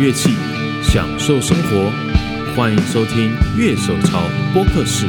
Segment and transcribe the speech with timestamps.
[0.00, 0.30] 乐器，
[0.80, 1.90] 享受生活。
[2.54, 4.22] 欢迎收听《乐手潮
[4.54, 5.06] 播客室》。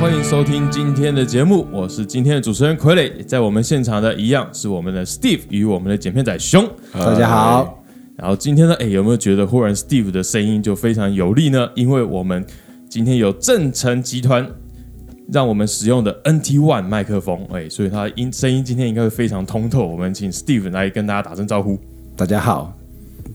[0.00, 3.12] 欢迎收听今天的节目，我是今天的主持人傀儡。
[3.26, 6.66] 在我们现场的一样是我们的 Steve 与我们的剪片仔熊。
[6.94, 7.84] 大家好。
[8.16, 11.68] 然后今天呢，哎，有没有觉得忽然 Steve 的声音就非常有力呢？
[11.74, 12.42] 因为我们
[12.88, 14.48] 今天有正成集团
[15.32, 19.84] 让我们使用的 NT One 麦克风，哎，所以他音声音今天应该会非常通透。
[19.86, 21.76] 我们请 Steve 来跟大家打声招呼。
[22.16, 22.72] 大家好，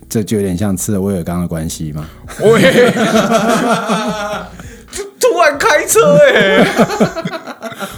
[0.07, 2.07] 这就有点像吃了威尔刚的关系嘛。
[2.39, 2.61] 喂，
[5.19, 6.65] 突然开车哎。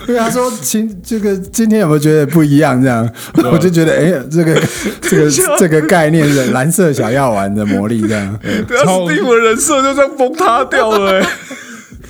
[0.06, 2.82] 对他说：“今这个今天有没有觉得不一样？
[2.82, 3.10] 这样
[3.52, 4.62] 我就觉得，哎，这个
[5.02, 8.38] 这个 这个概念是蓝色小药丸的魔力，这样。
[8.68, 11.26] Steve 的人设就这样崩塌掉了。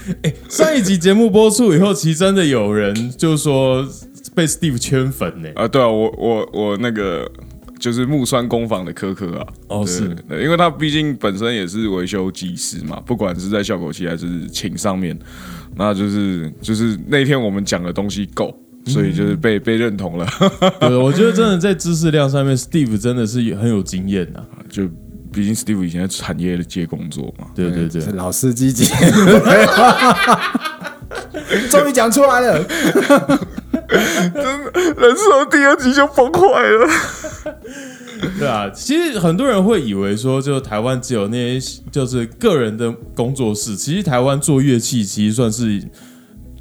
[0.23, 3.87] 哎，上一集节目播出以后，其实真的有人就说
[4.35, 5.49] 被 Steve 圈粉呢。
[5.55, 7.29] 啊，对啊，我我我那个
[7.79, 9.47] 就是木栓工坊的科科啊。
[9.67, 15.17] 哦，是，因为他毕竟本身也是维修技师嘛，不管是在效果器还是琴上面。”
[15.75, 20.27] 那就是就是那天我们讲的东西够，所以就是被被认同了。
[20.79, 24.43] 对，我觉得真的在知识量上面，Steve 真的是很有经验呐。
[24.69, 24.87] 就
[25.33, 27.47] 毕竟 Steve 以前在产业的接工作嘛。
[27.55, 28.85] 对对对，老司机级。
[31.69, 32.73] 终于讲出来了， 真
[34.33, 36.87] 的，人生第二集就崩坏了。
[38.39, 43.75] 对啊，其实很多人会以为说，就台湾只有那些就是个人的工作室。
[43.75, 45.83] 其实台湾做乐器，其实算是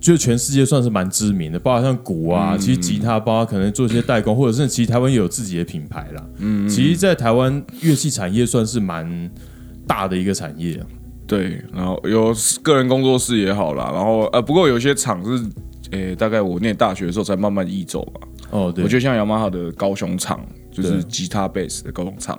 [0.03, 6.27] 就全世界算是蛮知名的，包括像鼓啊，其实吉他，包括可能做一些代工，或者是其实台湾也有自己的品牌啦。
[6.39, 9.31] 嗯，其实，在台湾乐器产业算是蛮
[9.87, 10.85] 大的一个产业。
[11.27, 15.45] 对，然后有个人工作室也好啦，然后呃，不过有些厂是，
[15.93, 18.21] 诶，大概我念大学的时候才慢慢移走吧。
[18.51, 20.45] 哦，对，我觉得像雅马哈的高雄厂。
[20.73, 22.35] 就是吉他、贝斯的高雄厂，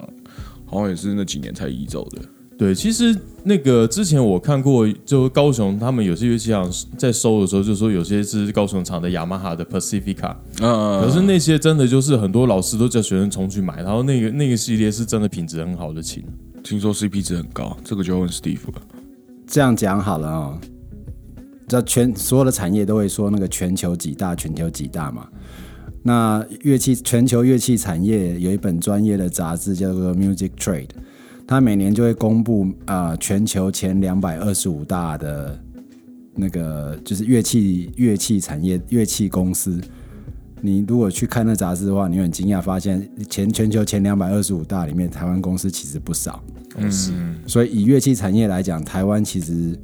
[0.66, 2.22] 好像也是那几年才移走的。
[2.58, 16.24] 对，其实那个之前我看过，就高雄他们有些乐器厂在收的时候，就说有些是高雄厂的雅马哈的 Pacifica，嗯，可是那些真的就是很多老师都叫学生冲去买，然后那个那个系列是真的品质很好的琴，
[16.63, 18.81] 听说 CP 值很高，这个就问 Steve 了。
[19.47, 20.58] 这样讲好了哦，
[21.68, 25.28] 这全所有的产业都会说那个全球几大，全球几大嘛。
[26.03, 30.90] 那乐器全球乐器产业有一本专业的杂志叫做 Music Trade，
[31.48, 35.59] 它每年就会公布啊全球前两百二十五大的
[36.36, 39.80] 那个就是乐器乐器产业乐器公司。
[40.62, 46.44] 你如果去看那杂志的话，你很惊讶发现前全球前两百二十五大里面，台湾公司其实不少。
[46.78, 46.92] 嗯，
[47.46, 49.78] 所以以乐器产业来讲，台湾其实。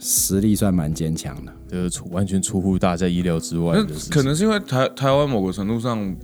[0.00, 3.74] 实力算蛮坚强的，就是出完全出乎大家意料之外。
[3.74, 6.16] 那可能是因为台台湾某个程度上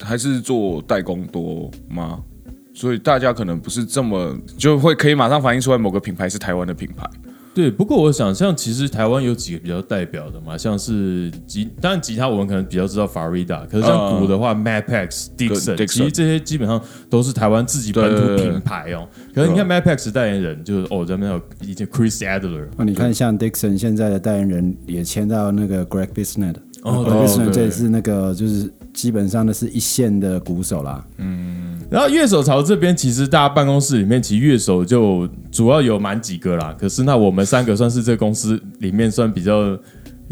[0.00, 2.20] 还是做代工多吗？
[2.74, 7.08] 所以大家可能不是这么就会可以马上反映出来某个品牌是台湾的品牌。
[7.54, 19.08] 对，不过我想，像其实台湾有几个比较代表的嘛，像是吉，当然吉他我们可能比较知道 Farida，可是像鼓的话，Mapex、Dixon，其实这些基本上都是台湾自己本土品牌哦。
[19.32, 31.73] 可是你看 Mapex 代言人就是哦，咱们有以前 Chris Adler，那，你看像 Dixon 现在的代言人也签到那个 Greg Bisnet，哦，Greg b i s n e t 这也是那个就是基本上的是一线的鼓手啦，嗯。
[31.94, 36.74] 然后乐手潮这边，其实大家办公室里面，其实乐手就主要有蛮几个啦。
[36.76, 39.78] 可是那我们三个算是这公司里面算比较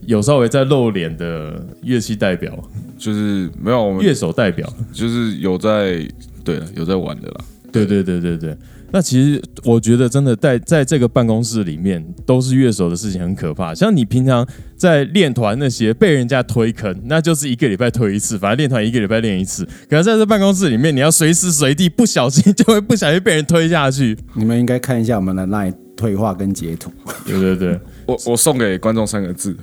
[0.07, 2.53] 有稍微在露脸的乐器代表，
[2.99, 6.05] 就是没有我们乐手代表，就是有在
[6.43, 7.45] 对有在玩的啦。
[7.71, 8.57] 对对对对对。
[8.93, 13.75] 那其实我觉得，真的在在这个办公室里面，都是乐手的事情很可怕。
[13.75, 19.67] 像你平常在练团那些被人家推坑，那就是一个礼拜推一次，反正练团一个礼拜练一次。
[19.89, 24.17] 可是在这办公室里面，你要随时随地不小心就会不小心被人推下去。
[24.35, 26.93] 你们应该看一下我们的那退化跟截图。
[27.25, 29.57] 对对对， 我我送给观众三个字：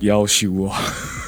[0.00, 0.80] 要修啊！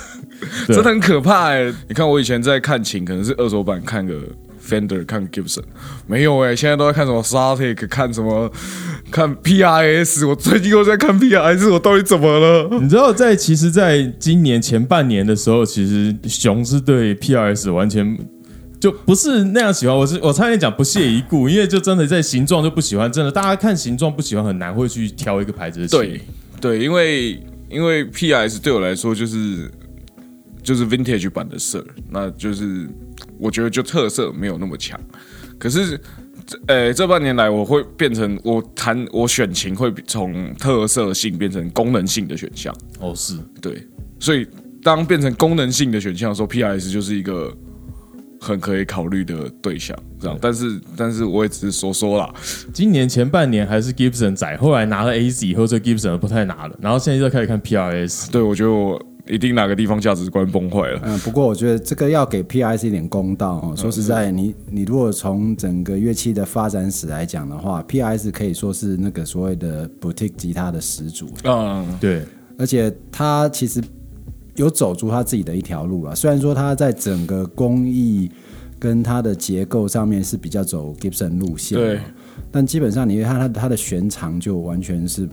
[0.67, 1.73] 真的很可怕哎！
[1.88, 4.20] 你看我以前在看琴，可能是二手版看个。
[4.67, 5.63] Fender 看 Gibson
[6.07, 8.51] 没有哎，现在都在看什么 Static，看什么
[9.11, 10.27] 看 PRS。
[10.27, 12.69] 我最近又在看 PRS，我到底怎么了？
[12.83, 18.19] 你知道，在其实，在今年前半年的时候，其实熊是对 PRS 完全
[18.81, 19.97] 就不是那样喜欢。
[19.97, 23.11] 我是我差点讲不屑一顾，因为就真的在形状就不喜欢。
[23.13, 25.89] 真的，大家看形状不喜欢，很难会去挑一个牌子的。
[25.89, 26.21] 对
[26.61, 27.41] 对，因为
[27.71, 29.71] 因为 PRS 对我来说就是
[30.63, 32.89] 就是 Vintage 版的 Sir，那就是。
[33.39, 34.99] 我觉得就特色没有那么强，
[35.59, 36.01] 可是，
[36.67, 42.75] 呃，这半年来我会变成我弹我选琴会从特色性变成功能性的选项。
[43.01, 43.87] 哦，是对，
[44.21, 44.47] 所以
[44.83, 47.53] 当变成功能性的选项的时候，P R S 就是一个
[48.41, 49.97] 很可以考虑的对象。
[50.21, 52.33] 这样，但是但是我也只是说说啦。
[52.73, 58.31] 今年前半年还是 Gibson 仔，后来拿了 AZ 以后，这 Gibson 不太拿了，然后现在就开始看 PRS。
[58.31, 61.00] 对，我觉得我一定哪个地方价值观崩坏了。
[61.05, 63.75] 嗯，不过我觉得这个要给 PIC 一点公道哦。
[63.76, 71.28] 说实在，你你如果从整个乐器的发展史来讲的话，PIC 可以说是那个所谓的 boutique 吉他的始祖。
[71.44, 72.23] 嗯，对，
[72.58, 73.82] 而且他其实
[74.55, 76.14] 有走出他自己的一条路啊。
[76.14, 78.31] 虽然说他在整个工艺
[78.79, 81.99] 跟它的结构上面是比较走 Gibson 路线，对，
[82.52, 85.26] 但基本上你看它它的弦长就完全是，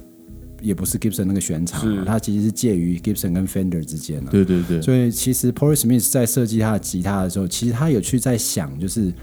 [0.63, 9.13] 也不是 Gibson 那个弦长嘛，是它其实是介于 Gibson 跟 Fender 之间的、对对对，所以其实 Paul Smith 在设计他的吉他的时候，其实他有去在想，就是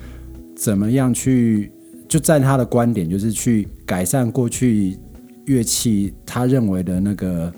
[0.55, 1.73] 怎么样去，
[2.07, 4.99] 就在他的观点，就是去改善过去
[5.47, 7.53] 乐器他认为的那个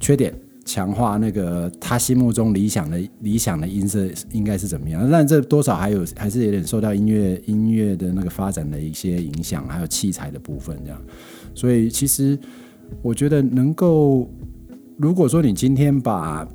[0.00, 0.34] 缺点，
[0.64, 5.08] 强化那个他心目中理想的理想的音色应该是怎么样。
[5.10, 11.00] 但这多少还有还是有点受到音乐音乐的那个发展的一些影响，还有器材的部分这样。
[11.54, 12.38] 所以其实
[13.02, 14.28] 我觉得能够，
[14.96, 16.46] 如果说你今天把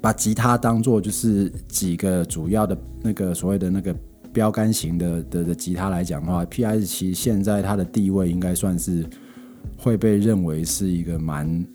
[0.00, 3.94] 把吉他当做就是几个主要的那个所谓的那个
[4.32, 6.86] 标杆型的的的吉他来讲的话，P.S.
[6.86, 9.04] 其实现在它的地位应该算是
[9.76, 11.66] 会被认为是一个蛮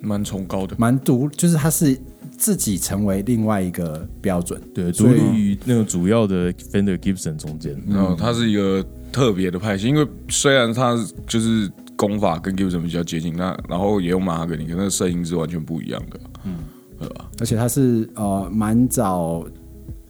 [0.00, 0.76] 蛮崇高的。
[0.78, 1.98] 蛮独，就是它是
[2.36, 4.60] 自己成为另外一个标准。
[4.72, 7.76] 对，独所以立于那个主要的 Fender Gibson 中间。
[7.88, 10.94] 然后它是一个特别的派系，因为虽然它
[11.26, 16.20] 就是功法跟 Gibson 比较接近，那然后也有马哈格尼，可那声音是完全不一样的。
[16.44, 16.54] 嗯，
[16.98, 19.44] 对吧而且它是呃蛮早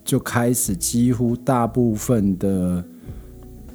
[0.05, 2.85] 就开始，几乎大部分的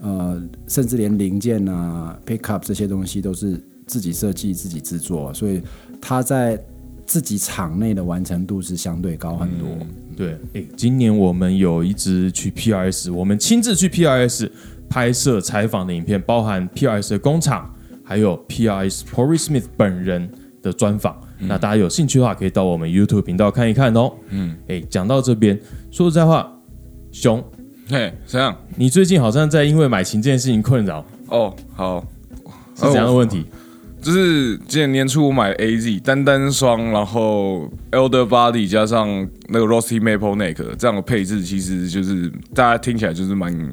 [0.02, 5.62] 呃，甚至连零件啊、pickup 这些东西都是自己设计、自己制作，所以
[6.00, 6.62] 它在
[7.06, 9.68] 自己场内的完成度是相对高很多。
[10.16, 14.50] 对，诶，今年我们有一支去 PRS，我们亲自去 PRS
[14.88, 17.73] 拍摄采访的影片，包含 PRS 的工厂，
[18.04, 20.30] 还有 PRS Corey Smith 本人
[20.62, 21.20] 的专访。
[21.40, 24.14] 那大家有兴趣的话，可以到我们 YouTube 频道看一看哦。
[24.30, 25.60] 嗯，哎，讲到这边，
[25.92, 26.50] 说实在话，
[27.12, 27.44] 熊，
[27.90, 28.56] 嘿，怎样？
[28.78, 32.06] 你最近好像在因为买琴这件事情困扰，哦，好，
[32.76, 33.46] 是怎样的问题？
[34.02, 39.08] 就是今年年初我买了 AZ 单单双，然后 Elder Body 加上
[39.48, 43.72] 那个 Rusty Maple Neck 这样的配置，其实就是大家听起来就是蛮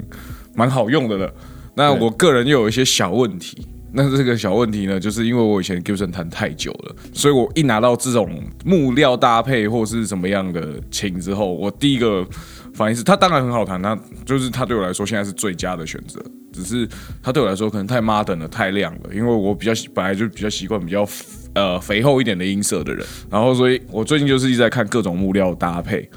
[0.54, 1.32] 蛮好用的了。
[1.74, 3.66] 那我个人又有一些小问题。
[3.92, 12.26] 那这个小问题呢，就是因为我以前 Gibson 弹太久了，所以我一拿到这种木料搭配或是什么样的琴之后，我第一个
[12.72, 16.22] 反应是，它当然很好弹，它就是它对我来说现在是最佳的选择。
[16.52, 16.88] 只是
[17.22, 21.06] 它对我来说可能太 modern 了，太亮了，因为我比较本来就比较习惯比较
[21.54, 26.08] 呃肥厚一点的音色的人，然后所以我最近就是一直在看各种木料搭配。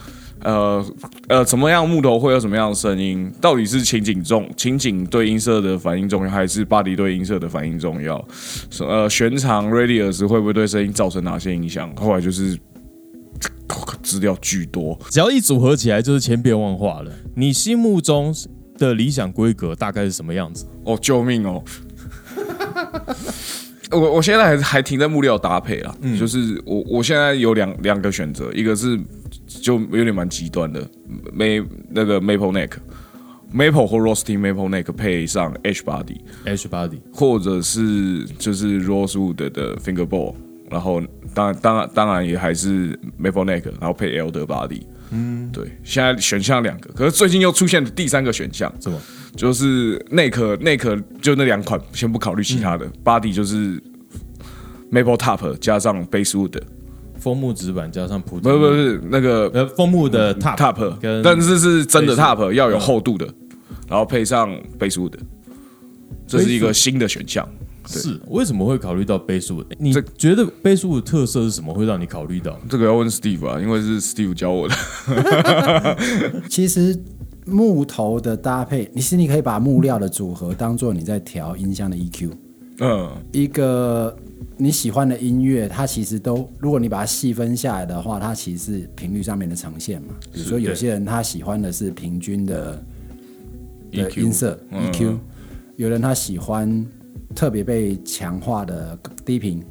[0.43, 0.85] 呃
[1.27, 3.31] 呃，怎么样木头会有什么样的声音？
[3.39, 8.23] 到底是情景重，情景对音色的反应重要，还是 body 对音色的反应重要？
[8.81, 11.93] 呃，旋长 radius 会不会对声音造成哪些影响？
[11.95, 12.57] 后来就是
[14.01, 17.11] 资料巨多，只要一组合起来，就是千变万化了。
[17.35, 18.33] 你心目中
[18.77, 20.65] 的理想规格大概是什么样子？
[20.83, 21.63] 哦，救命哦！
[23.91, 28.99] 我我现在还还停在木料搭配啊，就是我我现在有两两个选择，一个是
[29.45, 30.81] 就有点蛮极端的
[31.35, 40.35] ，ma 那个 maple neck，maple 或 rusty maple neck 配上 H body，H body 或者是就是 rosewood 的 fingerboard，
[40.69, 41.01] 然后
[41.33, 44.81] 当然当然当然也还是 maple neck，然后配 elder body。
[45.15, 48.99] 嗯，对，现在选项两个，可是最近又出现了第三个选项，什么？
[49.35, 53.79] 就是内壳内壳就那两款，先不考虑其他的、body 就是
[54.91, 56.59] maple top 加上 basewood，
[57.23, 63.25] 枫木纸板加上普不是不是那个呃枫木的 top top，跟但是是真的 top 要有厚度的，
[63.87, 65.13] 然后配上 basewood，
[66.27, 67.47] 这是一个新的选项。
[67.85, 69.63] 是为什么会考虑到倍数？
[69.77, 72.57] 你觉得倍数的特色是什么会让你考虑到？
[72.69, 74.75] 这个要问 Steve 啊，因为是 Steve 教我的。
[76.49, 76.97] 其实
[77.45, 82.31] 木头的搭配，其实你可以把木料的组合当做你在调音箱的 EQ。
[82.79, 84.15] 嗯，一个
[84.57, 90.13] 你喜欢的音乐，它其实都，如果你把它细分下来的话，它其实是频率上面的呈现嘛。
[90.31, 92.85] 比如说有些人他喜欢的是平均的
[93.91, 95.17] 的音色嗯 EQ，
[95.75, 96.85] 有人他喜欢
[97.35, 99.63] 特别被强化的低频，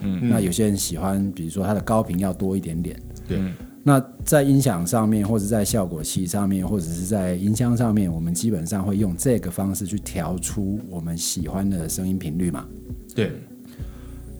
[0.00, 2.96] 嗯，那有些人喜欢，比如说它的高频要多一点点。
[3.26, 3.40] 对，
[3.82, 12.66] 那在音响上面，或者在效果器上面，或者是在音箱上面，我们基本上会用这个方式去调出我们喜欢的声音频率嘛。
[13.14, 13.32] 对，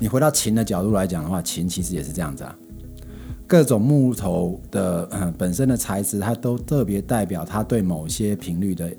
[0.03, 2.59] 你回到琴的角度来讲的话，琴其实也是这样子啊。
[3.47, 8.93] 各种木头的、呃、本身的材质，它都特别代表它对某些频率的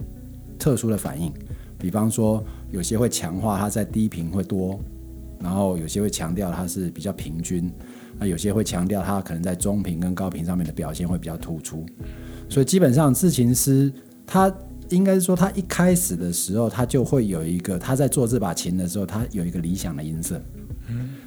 [0.57, 1.29] 特殊的反应。
[1.77, 2.41] 比方说，
[2.71, 4.79] 有些会强化它在低频会多，
[5.41, 7.69] 然后有些会强调它是比较平均，
[8.17, 11.85] 那有些会强调它可能在中频跟高频上面的表现会比较突出。
[12.47, 13.91] 所以基本上，制琴师
[14.25, 14.49] 他
[14.87, 20.41] 应该是说，他一开始的时候，他就会有一个他在做这把琴的时候，他有一个理想的音色。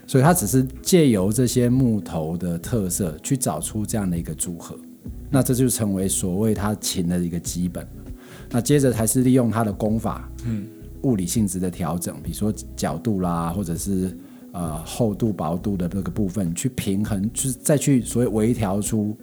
[0.07, 4.79] 所以他只是借由这些木头的特色去找出这样的一个组合，
[5.31, 7.87] 那这就成为所谓他琴的一个基本。
[8.49, 10.67] 那接着才是利用它的功法，嗯，
[11.03, 14.17] 物理性质的调整，比如说角度啦，或者是
[14.53, 19.17] 呃厚度、薄度的那个部分去平衡，就是再去所谓微调出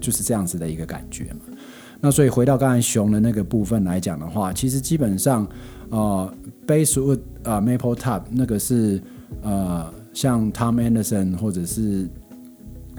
[0.00, 1.40] 就是这样子的一个感觉嘛。
[2.00, 5.46] 那所以回到刚才熊的那个部分来讲的话，其实基本上
[5.90, 6.34] 呃
[6.66, 9.00] ，base wood 啊 maple top 那个是
[9.42, 12.08] 呃像 Tom Anderson 或者是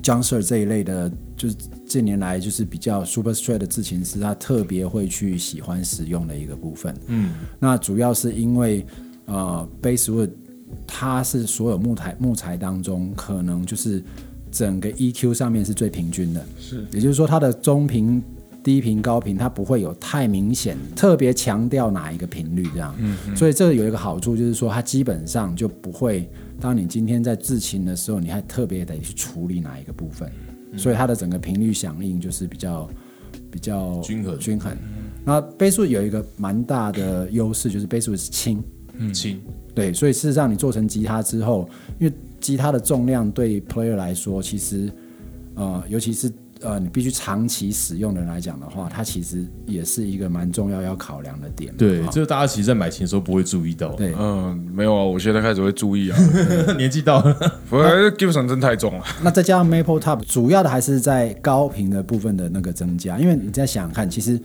[0.01, 1.55] John Sir 这一类的，就是
[1.86, 6.93] 近年来就是比较 super straight 的制琴师，他特别会去喜欢使用的一个部分。
[7.08, 8.86] 嗯，那主要是因为
[9.25, 10.29] 呃 basswood
[10.88, 14.03] 它是所有木材木材当中可能就是
[14.51, 18.22] 整个 EQ 上面是最平均的，是，也就是说它的中频、
[18.63, 22.96] 低频、高频它不会有太明显特别强调哪一个频率这样。
[23.00, 26.29] 嗯，所以这个有一个好处就是说它基本上就不会，
[26.60, 30.32] 当你今天在制琴的时候，你还特别得去处理哪一个部分，
[30.77, 32.89] 所以它的整个频率响应就是比较
[33.51, 34.39] 比较均衡。
[34.39, 34.75] 均衡。
[35.25, 38.63] 那倍数有一个蛮大的优势，就是倍数是轻。
[39.12, 39.41] 轻，
[39.74, 41.67] 对，所以事实上你做成吉他之后，
[42.00, 44.88] 因为吉他的重量对 player 来说，其实
[45.55, 46.32] 呃，尤其是
[46.63, 51.74] 呃你必须长期使用的人来讲的话，它其实也是一个蛮重要要考量的点。
[51.77, 56.17] 对，啊这个大家其实在买琴的时候不会注意到，对嗯，没有啊，我现在开始会注意啊，
[56.77, 57.34] 年纪到了，
[57.70, 64.39] 不过 Gibson 真太重了，那再加上 Maple Top，主要的还是在高频的部分的那个增加，因为你在想想看，其实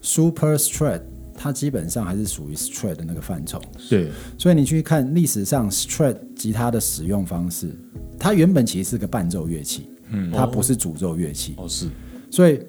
[0.00, 1.00] Super Strat
[1.34, 7.74] 它基本上还是属于 Strat 的那个范畴，对，所以你去看历史上 Strat 吉他的使用方式，
[8.18, 11.88] 它原本其实是个伴奏乐器，嗯，它不是主奏乐器，哦是，
[12.30, 12.60] 所以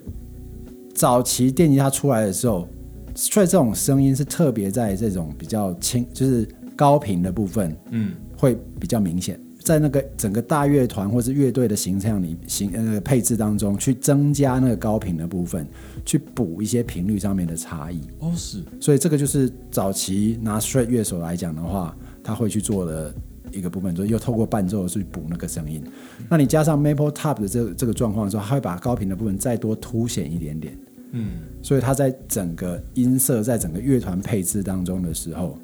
[0.94, 2.68] 早期电吉他出来的时候
[3.14, 15.66] ，Strat 这种声音是特别在这种比较轻，就是高频的部分，嗯，会比较明显，在那个整个大乐团或是乐队的形象里形呃配置当中，去增加那个高频的部分，
[16.04, 18.00] 去补一些频率上面的差异。
[18.18, 23.14] 哦是，所以这个就是早期拿 Strat 乐手来讲的话，他会去做的
[23.52, 25.82] 一个部分，就是又透过伴奏去补那个声音。
[26.28, 30.76] 那你加上 Maple Top 的这个这个状况的时候，它会把高频的部分再多凸显一点点。
[31.12, 35.58] 嗯，所以它在整个音色在整个乐团配置当中的时候，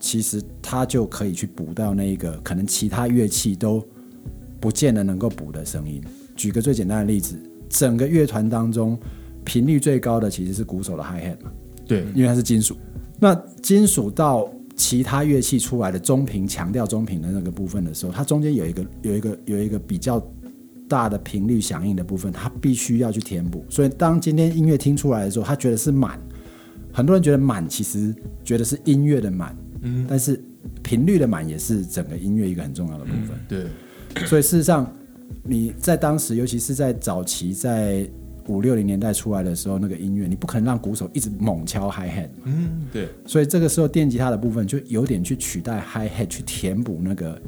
[0.00, 3.80] 其实它就可以去补到那一个可能其他乐器都
[4.58, 6.02] 不见得能够补的声音。
[6.34, 7.36] 举个最简单的例子，
[7.68, 8.98] 整个乐团当中
[9.44, 11.52] 频率最高的其实是鼓手的 hi hat 嘛，
[11.86, 12.76] 对，因为它是金属。
[13.20, 20.24] 那金属到其他乐器出来的中频强调中频的那个部分的时候，它中间有一个有一个有一个比较
[20.88, 23.64] 大的频率响应的部分，它必须要去填补。
[23.68, 26.18] 所以当今天音乐听出来的时候，他觉得是满，
[26.92, 30.40] 很多人觉得满其实觉得是音乐的满，嗯，但是
[30.82, 33.36] 频率的满也是整个音乐一个很重要的部分。
[33.48, 33.66] 对，
[34.26, 34.90] 所以事实上，
[35.42, 38.08] 你在当时，尤其是在早期，在
[38.48, 47.40] 五六零年代出来的时候，那个音乐，你不可能让鼓手一直猛敲 hi hat，嗯对，所以这个时候电吉他的部分就有点去取代 hi hat，去填补那个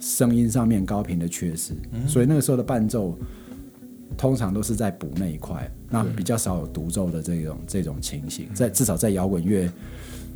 [0.00, 1.72] 声音上面高频的缺失。
[2.06, 3.16] 所以那个时候的伴奏
[4.18, 8.48] 通常都是在补那一块，那比较少有独奏的这种这种情形。
[8.52, 9.70] 在至少在摇滚乐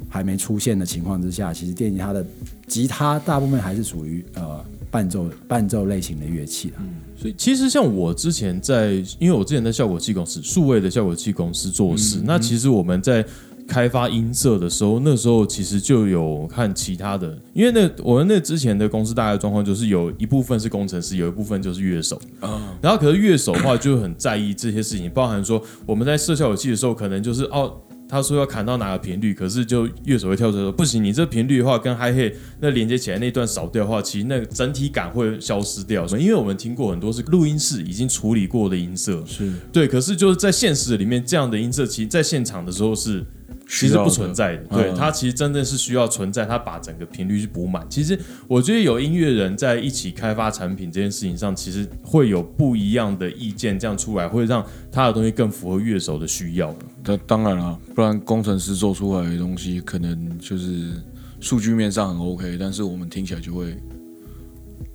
[0.09, 2.25] 还没出现的情况之下，其实电吉他的
[2.67, 6.77] 吉他大部分还是属于呃伴奏伴奏类型的乐器的。
[7.21, 13.25] 所以其实像我之前在，因为我之前在效果器公司，数位的效果器公司做事，那其实我们在
[13.67, 22.75] 开发音色的时候，那时候其实就有看其他的，因为那我们那之前的公司大概状况就是有一部分是工程师，有一部分就是乐手啊。
[22.81, 27.77] 然后可是乐手的话就很在意这些事情，包含说我们在设效果器的时候，可能就是哦。
[28.09, 36.07] 他说要砍到哪个频率，可是就乐手会跳出来说不行，你这频率的话跟 hi hat 那连接起来那段少掉的话，其实那个整体感会消失掉。
[36.17, 43.25] 因为我们听过很多是录音室已经处理过的音色，是对，可是就是在现实里面这样的音色，其实在现场的时候是
[43.69, 44.65] 其实不存在的。
[44.65, 47.87] 对，它其实真正是需要存在，它把整个频率去补满。
[47.91, 56.75] 其实我觉得有音乐人在一起开发产品这件事情上，其实会有不一样的意见，这样出来会让他的东西更符合乐手的需要。
[57.05, 60.95] 那当然了，不然工程师做出来的东西可能就是
[61.39, 63.77] 数据面上很 OK，但是我们听起来就会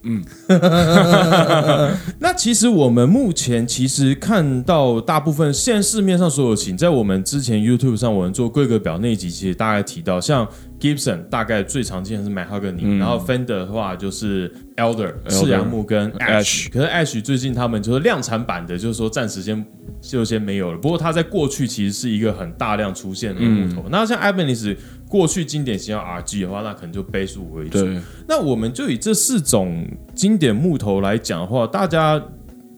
[0.04, 0.24] 嗯，
[2.20, 10.46] 那其实我们目前其实看到大部分现在市面上所有琴，在我们之前 YouTube 上我们做规格表那一集，其实大概提到，像
[10.84, 19.66] Gibson 大概最常见的是 Mahogany，、然后 Fender 的话就是 Elder 赤杨木跟 Ash，可是 Ash 最近他们就是量产版的，就是说暂时先
[20.02, 20.78] 就先没有了。
[20.78, 23.86] 不过它在过去其实是一个很大量出现的木头。
[23.90, 24.76] 那像 Ibanez
[25.08, 27.82] 过去经典型号 RG 的话，那可能就倍数为主。
[27.82, 32.22] 对，那我们就以这四种经典木头来讲的话，大家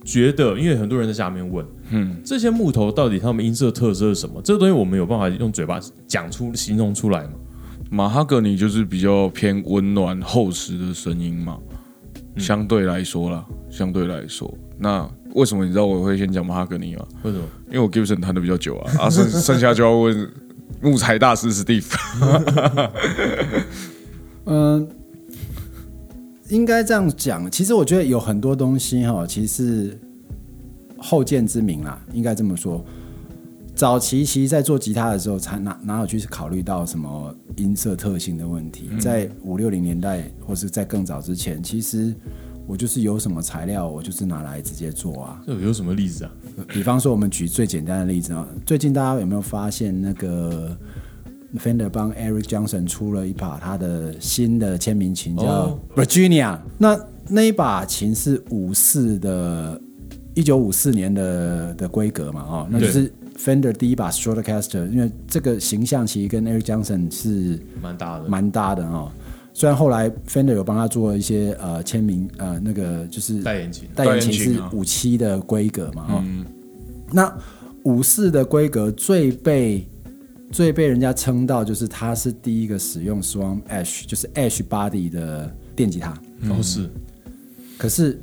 [0.03, 4.39] 觉得，因为很多人在下面问，嗯，这些木头到底它们音色特色是什么？
[4.43, 7.31] 这个东西我们有办法用嘴巴讲出、形容出来吗？
[7.89, 11.57] 马哈格尼就是比较偏温暖厚实的声音嘛，
[12.37, 17.05] 相对来说啦，相对来说，那为什么你知道我会先讲马哈格尼吗？
[17.23, 17.43] 为什么？
[17.67, 20.31] 因为我 Gibson 弹的比较久啊，啊，剩剩下就要问
[20.81, 21.85] 木材大师 Steve。
[24.45, 24.87] 嗯，
[26.49, 27.49] 应该这样讲。
[27.49, 29.99] 其实我觉得有很多东西哈，其实是
[30.97, 32.83] 后见之明啦，应该这么说。
[33.75, 38.89] 早期其实在做吉他的时候，才哪哪有去考虑到什么音色特性的问题？
[38.99, 42.15] 在五六零年代，或是在更早之前，其实
[42.65, 45.41] 我就是有什么材料，我就是拿来直接做啊。
[45.45, 46.31] 这有什么例子啊？
[46.69, 50.75] 比方说，我们举最简单的例子啊，最近大家有没有发现那个
[51.57, 56.57] Fender 帮 Eric Johnson 出了一把他的新的签名琴，叫哦 Virginia。
[56.77, 59.79] 那那一把琴是五四的，
[60.33, 69.11] 一九五四年的的规格嘛，哦，那就是 Fender 第一把 Stratocaster，因为这个形象其实跟 Eric Johnson 是蛮搭的，蛮搭的哦。
[69.53, 73.87] 虽然后来 Fender 有帮他做一些呃签名呃那个就是代言琴。
[73.95, 76.25] 代言琴是五七的规格嘛，哈、
[77.11, 77.37] 那
[77.83, 79.87] 五四的规格最被
[80.51, 86.11] 最被人家称到就是他是第一个使用 Swan Ash，就是 Ash body 的电吉他。
[86.49, 86.89] 哦，是。
[87.77, 88.21] 可是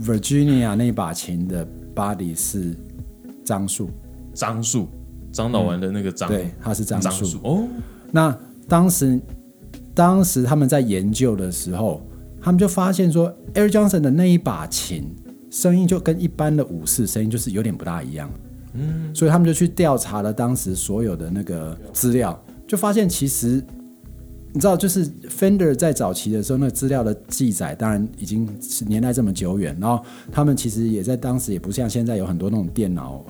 [0.00, 2.76] Virginia 那把琴的 body 是
[3.44, 3.90] 樟树，
[4.38, 4.86] 樟树，
[5.32, 7.24] 樟脑丸的那个樟，对，它是樟樟树。
[7.24, 7.38] 树。
[7.42, 7.66] 哦，
[8.12, 9.20] 那当时
[9.92, 12.00] 当时他们在研究的时候，
[12.40, 15.12] 他们就发现说，Air Johnson 的那一把琴
[15.50, 18.30] 声音就跟一般的武士声音就是有点不大一样。
[18.74, 23.60] 嗯，所以他们就去调查了当时所有的那个资料，就发现其实
[24.52, 33.24] 你知道，就是 Fender 在早期的时候，那个资料的记载，当然已经是年代这么久远，然后他们其实也在当时也不像现在有很多那种电脑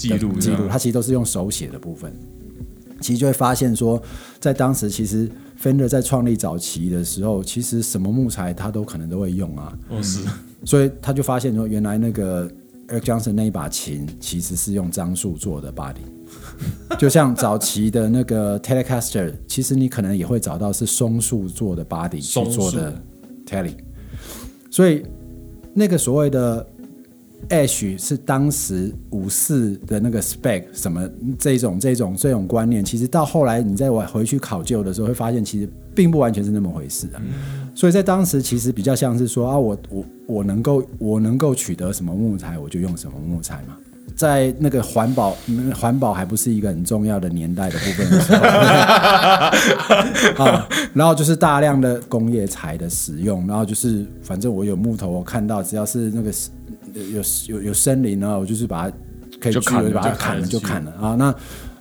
[0.00, 2.12] 记录记录，他其实都是用手写的部分。
[3.00, 4.00] 其实就会发现说，
[4.38, 5.26] 在当时其实
[5.58, 10.20] Fender 在创立早期的时候，其实什么木材他都可能都会用啊，哦是，
[10.66, 12.46] 所以他就发现说，原来那个
[12.88, 15.94] Eric Johnson 那一把琴其实是用樟树做的 body，
[17.00, 23.02] 就像早期的那个 Telecaster，其实你可能也会找到是松树做的 body 去做的
[23.46, 23.74] Tele，
[24.70, 25.02] 所以
[25.72, 26.66] 那个所谓的
[27.48, 37.22] Ash 是当时五四的那个 spec 什么这种这种这种观念，其实到后来你再往回去考究的时候，会发现其实并不完全是那么回事啊。
[37.74, 43.76] 所以在当时其实比较像是说啊，我我我能够我能够取得什么木材，我就用什么木材嘛。
[44.16, 48.44] 在那个环保嗯环保还不是一个很重要的年代的部分的时候，
[50.44, 56.30] 啊，然后就是大量的工业材的使用，然后就是反正我有木头，我看到只要是那个
[56.94, 58.96] 有有有森林呢，我就是把它
[59.40, 61.14] 可以锯就砍了就把它砍了就砍了啊。
[61.14, 61.34] 那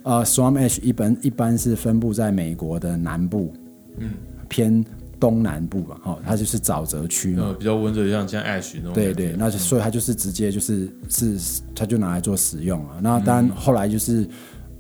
[0.04, 3.54] 呃，Swamp Ash 一般一般是分布在美国的南部，
[3.98, 4.12] 嗯，
[4.48, 4.84] 偏
[5.20, 7.54] 东南部吧，哈、它就是沼泽区嘛。
[7.60, 8.94] 比较温热，像像 Ash 那种。
[8.94, 12.98] 对对，那就所以它就是直接就是是，它就拿来做使用啊。
[13.02, 14.26] 那当然后来就是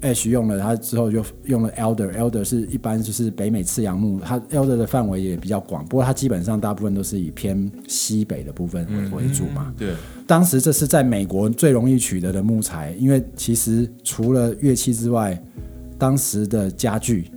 [0.02, 9.74] Ash 用了它之后，就用了 Elder，Elder 是一般就是北美赤杨木，它 Elder 的范围也比较广，不过它基本上大部分都是以偏西北的部分为为主嘛。
[9.78, 9.94] 对，
[10.26, 15.42] 当时这是在美国最容易取得的木材，因为其实除了乐器之外，
[15.98, 17.30] 当时的家具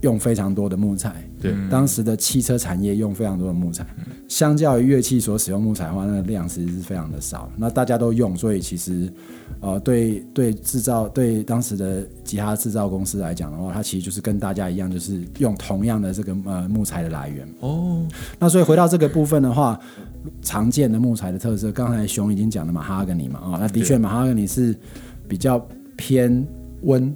[0.00, 1.54] 用非常多的木材，对。
[1.70, 3.86] 当时的汽车产业用非常多的木材，
[4.28, 7.50] 相较于乐器所使用木材的话，那个量其实是非常的少。
[7.56, 9.12] 那大家都用，所以其实
[9.60, 17.46] 呃，对对制造对当时的吉他制造公司来讲的话，它其实就是跟大家一样，就是用同样的这个呃木材的来源。
[17.60, 18.06] 哦，
[18.38, 19.78] 那所以回到这个部分的话，
[20.40, 24.76] 常见的木材的特色，刚才熊已经讲了马哈根尼嘛，啊、那的确马哈根尼是
[25.28, 25.64] 比较
[25.96, 26.46] 偏
[26.82, 27.14] 温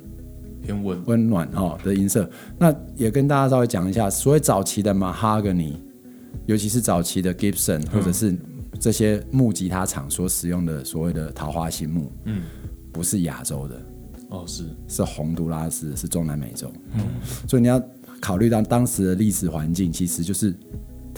[0.67, 1.01] 偏温。
[1.07, 2.29] 温暖哦的音色。
[2.59, 5.81] 那也跟大家稍微讲一下，所谓早期的马哈根尼，
[6.47, 8.37] 尤其是早期的 Gibson 或者是
[8.81, 12.43] 这些木吉他厂所使用的所谓的桃花心木，嗯，
[12.93, 13.81] 不是亚洲的，
[14.31, 16.71] 哦，是是洪都拉斯，是中南美洲。
[17.49, 17.81] 所以你要
[18.21, 20.53] 考虑到当时的历史环境，其实就是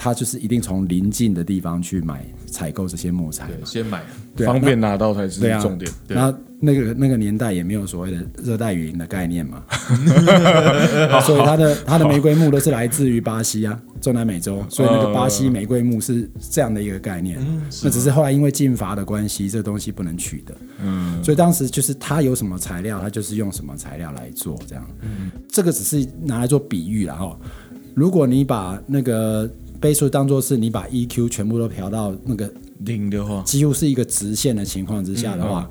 [0.01, 3.51] 他就是一定从邻近的地方去买采购这些木材。
[3.65, 4.01] 先买，
[4.37, 5.91] 对啊方便拿到才是重点。
[6.07, 9.63] 对然后那个那个年代也没有所谓的热带雨林的概念嘛，
[11.27, 17.39] 所以它的它的玫瑰木都是来自于巴西啊，中南美洲，所以那个巴西玫瑰木是这样的一个概念。
[17.83, 24.85] 那只是后来因为禁伐的关系，这东西不能取的，嗯，所以当时就是它有什么材料，它就是用什么材料来做这样。
[25.49, 27.37] 这个只是拿来做比喻啦哈。
[27.95, 29.49] 如果你把那个
[29.81, 35.69] 倍数当做是你把 EQ 全部都调到那个零的话，几乎是一个直线的情况之下的话，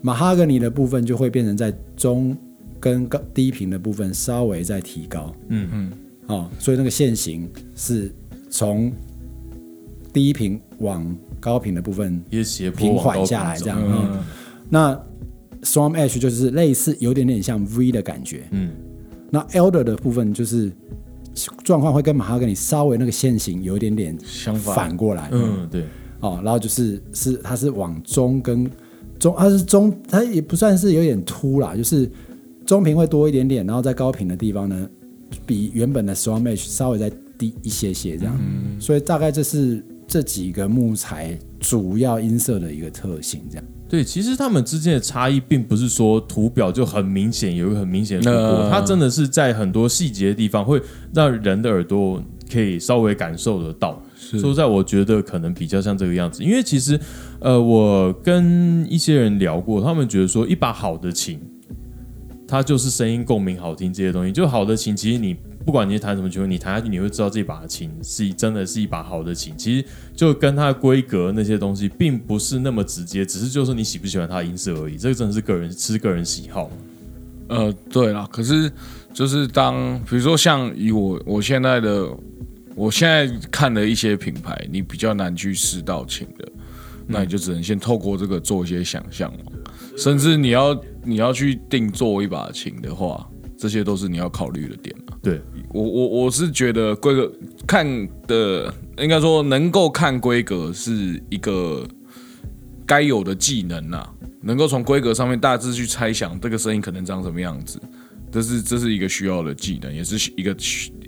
[0.00, 2.36] 马哈格尼的部分就会变成在中
[2.78, 5.92] 跟高低频的部分稍微再提高，嗯嗯，
[6.28, 8.12] 哦，所以那个线型是
[8.48, 8.92] 从
[10.12, 13.80] 低频往高频的部分也斜坡平缓下来，走这样。
[13.84, 14.24] 嗯，
[14.68, 14.94] 那
[15.62, 18.70] Storm Edge 就是类似有点点像 V 的感觉，嗯，
[19.30, 20.70] 那 Elder 的部分就是
[21.62, 24.74] 状况会跟马哈根尼稍微那个线型有一点点相反。
[24.74, 25.84] 反过来，嗯，对，
[26.20, 28.68] 哦，然后就是是它是往中跟
[29.18, 32.10] 中，它是中，它也不算是有点凸啦，就是
[32.66, 34.88] 中频会多一点点，然后在高频的地方呢，
[35.46, 38.36] 比原本的 strong match 稍微再低一些些这样，
[38.80, 43.64] 所以大概这是这几个木材主要音色的一个特性，这样。
[43.88, 50.80] 对，其实他们之间的差异，并不是说图表就很明显有一个很明显的突破，呃它真的是在很多细节的地方，会
[51.14, 52.22] 让人的耳朵
[52.52, 54.02] 可以稍微感受得到。
[54.16, 57.00] 说实在，我觉得可能比较像这个样子，因为其实，
[57.40, 61.40] 呃，我跟一些人聊过，他们觉得说，一把好的琴，
[62.48, 64.32] 它就是声音共鸣好听这些东西。
[64.32, 69.52] 就好的琴，其实你不管你弹什么曲，你弹下去，你会知道这把琴是真的是一把好的琴。
[69.58, 69.84] 其实
[70.16, 74.96] 就跟它的规格那些东西，并不是那么直接，只是就是你喜不喜欢它的音色而已。
[74.96, 76.70] 这个真的是个人是个人喜好。
[77.48, 78.72] 呃，对啦，可是
[79.12, 82.08] 就是当比如说像以我我现在的，
[82.74, 86.48] 我现在看的一些品牌，你比较难去试到琴的，
[87.06, 89.52] 那你就只能先透过这个做一些想象嘛。
[89.98, 95.18] 甚至你要你要去定做一把琴的话，这些都是你要考虑的点啊。
[95.22, 97.30] 对，我我我是觉得规格
[97.66, 101.86] 看的，应该说能够看规格是一个
[102.86, 104.08] 该有的技能啊，
[104.40, 107.80] 能够从规格上面大致去猜想这个声音可能长什么样子，
[108.30, 110.56] 这是这是一个需要的技能，也是一个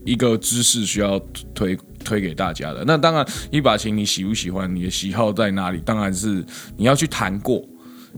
[0.05, 1.19] 一个知识需要
[1.55, 2.85] 推推给大家的。
[2.85, 6.45] 那当然，一把琴你喜不喜欢，你的喜好在哪里，当然是
[6.77, 7.65] 你要去弹过，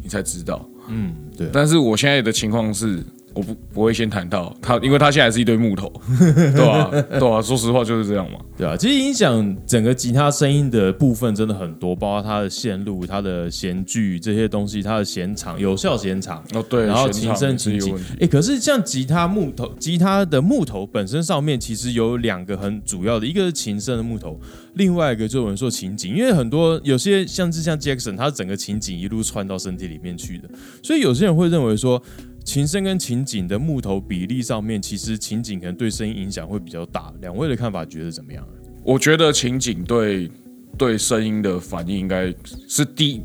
[0.03, 0.69] 你才知道。
[0.89, 1.49] 嗯，对。
[1.53, 3.03] 但是我现在的情况是，
[3.35, 8.39] 我不不会先谈到他，因为他现在是一堆木头， 对吧、对啊、说实话就是这样嘛。
[8.57, 16.45] 对啊，其实影响整个吉他声音的部分真的很多，包括它的线路、它的弦距这些东西，它的弦长、有效弦长。
[16.55, 24.39] 哦，对，然后琴声、琴颈哎，可是像吉他木头，吉他的木头本身上面其实有两个很主要的，一个是琴声的木头，
[24.75, 30.49] 另外一个就是我们说琴颈，因为很多有些像是像 Jackson，他整个琴颈一路穿到身体里面去的，
[30.83, 32.01] 所以有些人会认为说。
[32.45, 37.13] 琴声跟琴颈的木头比例上面，其实琴颈可能对声音影响会比较大。
[37.21, 38.47] 两位的看法觉得怎么样？
[38.85, 40.31] 我觉得琴景对
[40.77, 42.35] 对声音的反应应该
[42.69, 43.23] 是低，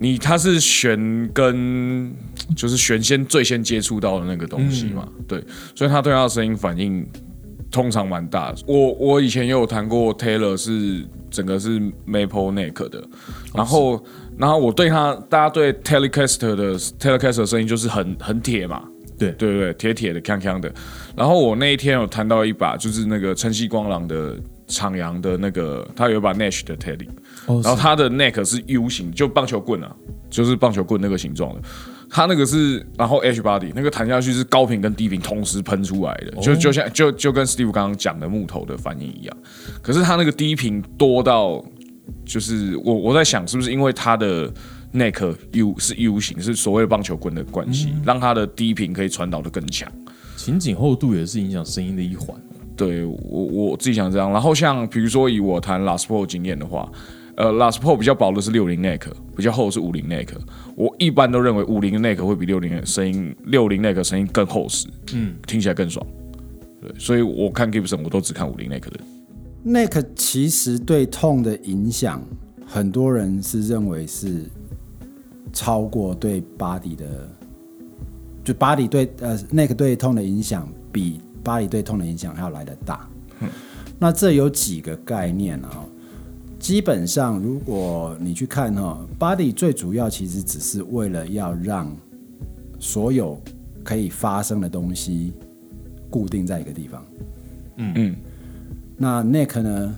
[0.00, 2.12] 你它是弦跟
[2.56, 5.42] 就是弦先最先接触到的那个东西嘛，对，
[5.74, 7.06] 所以它对它的声音反应
[7.70, 8.54] 通常蛮大。
[8.66, 13.04] 我我以前也有弹过 Taylor 是整个是 Maple Neck 的，
[13.54, 14.02] 然后
[14.38, 18.84] 然后我对他大家对 Telecaster 的 Telecaster 的声音就是很很铁嘛，
[19.18, 20.72] 对对对，铁铁的、锵锵的。
[21.16, 24.36] 然后我那一天有弹到一把，就是那个晨曦光廊的
[24.68, 27.08] 厂阳的那个，他有一把 Nash 的 Tele，
[27.46, 29.94] 哦然后他的 neck 是 U 型，就棒球棍啊，
[30.30, 31.60] 就是棒球棍那个形状的。
[32.10, 39.36] 他那个是，然后 H body 那个弹下去是高频跟低频同时喷出来的，就就像就就跟 Steve 刚刚讲的木头的反应一样。
[39.82, 41.62] 可是他那个低频多到，
[42.24, 44.52] 就是我我在想是不是因为它的
[44.92, 49.90] neck U 是 U 型，是所谓的棒球棍的关系，让它的低频可以传导的更强。
[50.36, 52.36] 琴颈厚度也是影响声音的一环。
[52.76, 53.12] 对我
[53.44, 54.30] 我自己想这样。
[54.30, 56.88] 然后像比如说以我弹 Last Pro 经验的话，
[57.36, 59.00] 呃，Last Pro 比较薄的是六零 neck，
[59.36, 60.28] 比较厚的是五零 neck。
[60.76, 66.06] 我一般都认为五零 neck 会比六零声音六零 neck 声音更厚实，嗯，听起来更爽。
[66.80, 69.00] 对，所以我看 Gibson 我都只看五零 neck 的。
[69.68, 72.22] Neck 其实对痛的影响，
[72.66, 74.44] 很多人是认为是
[75.52, 77.28] 超过对 body 的，
[78.42, 83.06] 就 body 对呃 neck 对痛的影响比 body 对痛的影响还要来得大。
[83.98, 85.84] 那这有几个概念啊、
[86.58, 91.94] 基本上，如果你去看哈、body 最主要其实只是为了要让
[92.78, 93.38] 所有
[93.82, 95.32] 可以发生的东西
[96.08, 97.04] 固定在一个地方。
[97.76, 98.16] 嗯嗯，
[98.98, 99.96] 那 neck 呢，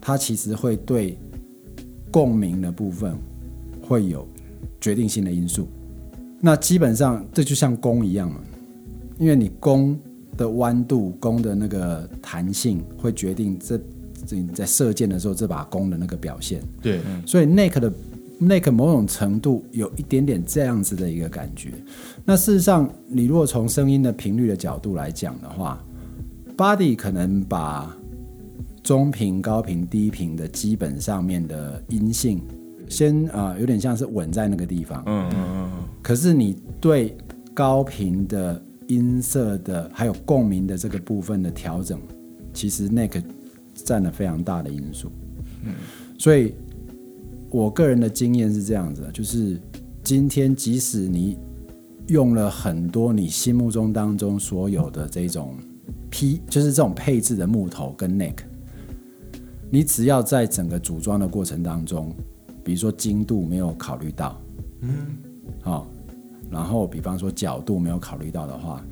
[0.00, 1.16] 它其实会对
[2.10, 3.16] 共鸣的部分
[3.80, 4.26] 会有
[4.80, 5.68] 决定性的因素。
[6.40, 8.40] 那基本上这就像弓一样嘛，
[9.18, 9.96] 因为你弓
[10.36, 13.78] 的弯度、弓的那个弹性会决定这
[14.26, 16.60] 这你在射箭的时候这把弓的那个表现。
[16.82, 17.92] 对，所以 neck 的
[18.40, 21.74] neck 某种程度有一点点这样子的一个感觉。
[22.24, 25.84] 那事实上，你如果从声音的频率的角度来讲的话
[26.60, 27.96] ，body 可能把
[28.82, 32.42] 中频、高频、低频的基本上面的音性，
[32.86, 35.02] 先啊、呃有点像是稳在那个地方。
[35.06, 35.70] 嗯嗯嗯
[36.02, 37.16] 可是你对
[37.54, 41.98] 高频的音色的还有共鸣的这个部分的调整，
[42.52, 43.22] 其实 neck
[43.72, 45.10] 占了非常大的因素。
[45.64, 45.72] 嗯，
[46.18, 46.54] 所以
[47.48, 49.58] 我个人的经验是这样子的，就是
[50.04, 51.38] 今天即使你
[52.08, 55.54] 用了很多你心目中当中所有的这种
[56.10, 58.36] P，就是这种配置的木头跟 neck，
[59.70, 62.14] 你只要在整个组装的过程当中，
[62.64, 64.40] 比如说精度没有考虑到，
[64.80, 64.90] 嗯
[65.62, 65.86] 好、
[66.50, 68.84] 然后比方说角度没有考虑到的话，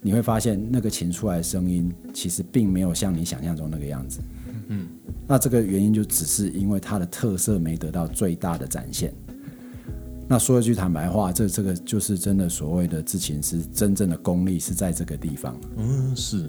[0.00, 4.20] 你会发现那个琴出来的声音其实并没有像你想象中那个样子。
[4.68, 4.86] 嗯，
[5.26, 9.12] 那这个原因就只是因为它的特色没得到最大的展现。
[10.32, 16.48] 那说一句坦白话，这这个就是真的所谓的制琴师真正的功力是在这个地方，嗯，是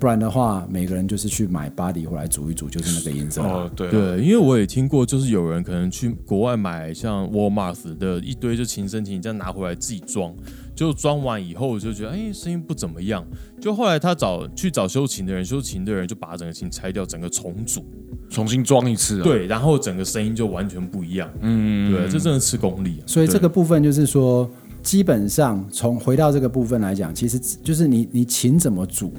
[0.00, 3.42] 不然的话，每个人就是去买 body 回来煮一煮，就是那个颜色。
[3.42, 10.34] 哦对啊对，因为我也听过，就是有人可能去国外买像 Walmart 的一堆就琴身琴，这样拿回来自己装，
[10.74, 13.24] 就装完以后就觉得哎声音不怎么样，
[13.60, 17.84] 就后来他找去找修琴的人，修琴的人就把整个琴拆掉，整个重组，
[18.28, 19.24] 重新装一次啊。
[19.24, 24.50] 对，然后整个声音就完全不一样，嗯，对，这真的吃功力啊，所以这个部分就是说，
[24.82, 29.12] 基本上从回到这个部分来讲，其实就是你你琴怎么煮，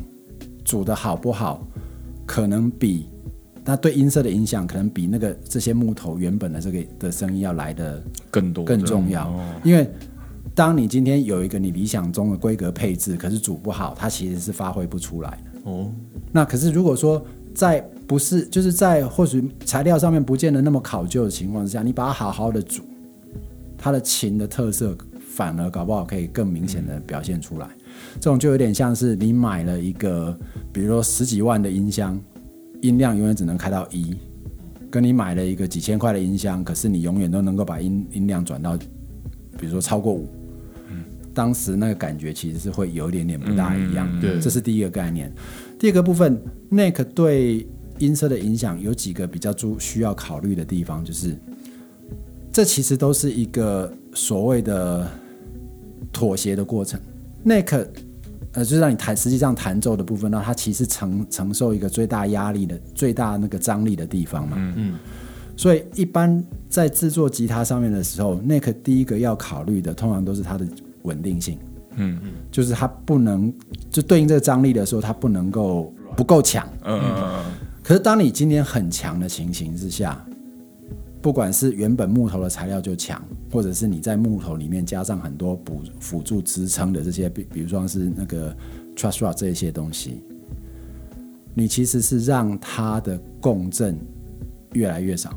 [0.63, 1.65] 煮的好不好，
[2.25, 3.07] 可能比
[3.63, 9.33] 那对音色的影响，可能比那个这些木头原本的这个的声音要来的更多更重要。
[9.63, 9.89] 因为
[10.55, 15.69] 当你今天有一个你理想中的规格配置，可是煮不好，它其实是发挥不出来的。
[15.69, 15.91] 哦，
[16.31, 17.21] 那可是如果说
[17.53, 22.83] 在不是就是在或许材料上面不见得那么考究的情况之下，你把它好好的煮，
[23.77, 27.67] 它的琴的特色反而搞不好可以更明显的表现出来。
[28.15, 30.37] 这种就有点像是你买了一个，
[30.71, 32.17] 比如说十几万的音箱，
[32.81, 34.15] 音量永远只能开到一，
[34.89, 38.77] 跟你买了一个几千块的音箱，可是你永远都能够把音音量转到，
[39.57, 40.29] 比如说超过五。
[41.35, 45.31] 当时那个感觉其实是会有一点点不大一样，对这是第一个概念。
[45.77, 47.67] 第二个部分，neck 对
[47.99, 51.37] 音色的影响有几个比较注需要考虑的地方，就是
[52.51, 55.05] 这其实都是一个所谓的
[56.11, 56.99] 妥协的过程。
[57.45, 57.85] neck
[58.53, 64.55] 呃，就是让你弹，实际上弹奏的部分，那它其实承承受一个最大压力的、最大那个张力的地方嘛。
[64.77, 64.97] 嗯
[65.57, 70.67] 所以一般在制作吉他上面的时候，neck 第一个要考虑的，通常都是它的
[71.05, 71.57] 稳定性。
[71.97, 73.53] 嗯嗯就是它不能
[73.89, 76.67] 就对应这个张力的时候，它不能够不够强。
[76.83, 77.45] 嗯嗯嗯
[77.81, 80.21] 可是当你今天很强的情形之下，
[81.21, 88.53] 不管是原本木头的材料就强，或者是你在木头里面加上很多补辅助支撑的这些，比比如说是那个
[88.95, 90.21] truss rod 这一些东西，
[91.53, 93.97] 你其实是让它的共振
[94.73, 95.31] 越来越少。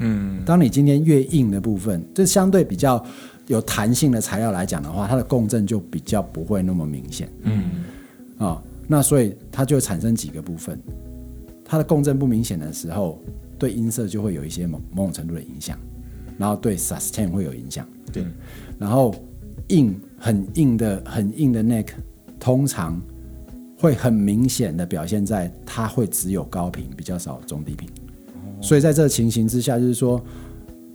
[0.00, 3.04] 嗯当你今天越硬的部分，这相对比较
[3.52, 7.28] 有弹性的材料来讲的话，它的共振就比较不会那么明显。
[7.42, 7.84] 嗯。
[8.38, 10.76] 啊、那所以它就产生几个部分，
[11.64, 13.20] 它的共振不明显的时候，
[13.56, 15.78] 对音色就会有一些某某种程度的影响，
[16.36, 18.24] 然后对 sustain 会有影响，对，
[18.80, 19.14] 然后
[19.68, 21.86] 硬很硬的很硬的 neck，
[22.40, 23.00] 通常
[23.78, 27.88] 会很明显的表现在它会只有高频，比较少中低频，
[28.60, 30.20] 所以在这个情形之下，就是说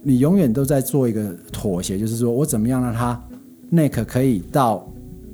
[0.03, 3.21] 你永远都在做一个妥协，就是说我怎么样让它
[3.71, 4.87] neck 可以到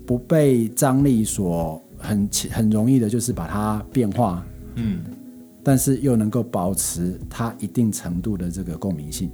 [0.06, 4.46] 不被张力所很很容易的，就是把它变化，
[4.76, 5.00] 嗯，
[5.62, 9.30] 但是又能够保持它一定程度的这个共鸣性。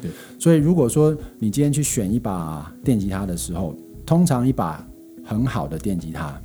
[0.00, 4.84] 对，所以如果说你今天去选一把电吉他的时候，通常一把
[5.24, 6.40] 很好的电吉他，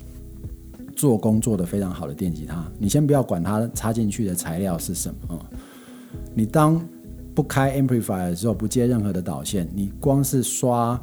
[0.93, 5.45] 做工做的非常好的电吉他，你先不要管它插进去的材料是什么，
[6.33, 6.79] 你当
[7.35, 10.99] 不开 amplifier 的时候，不接任何的导线，你光是刷，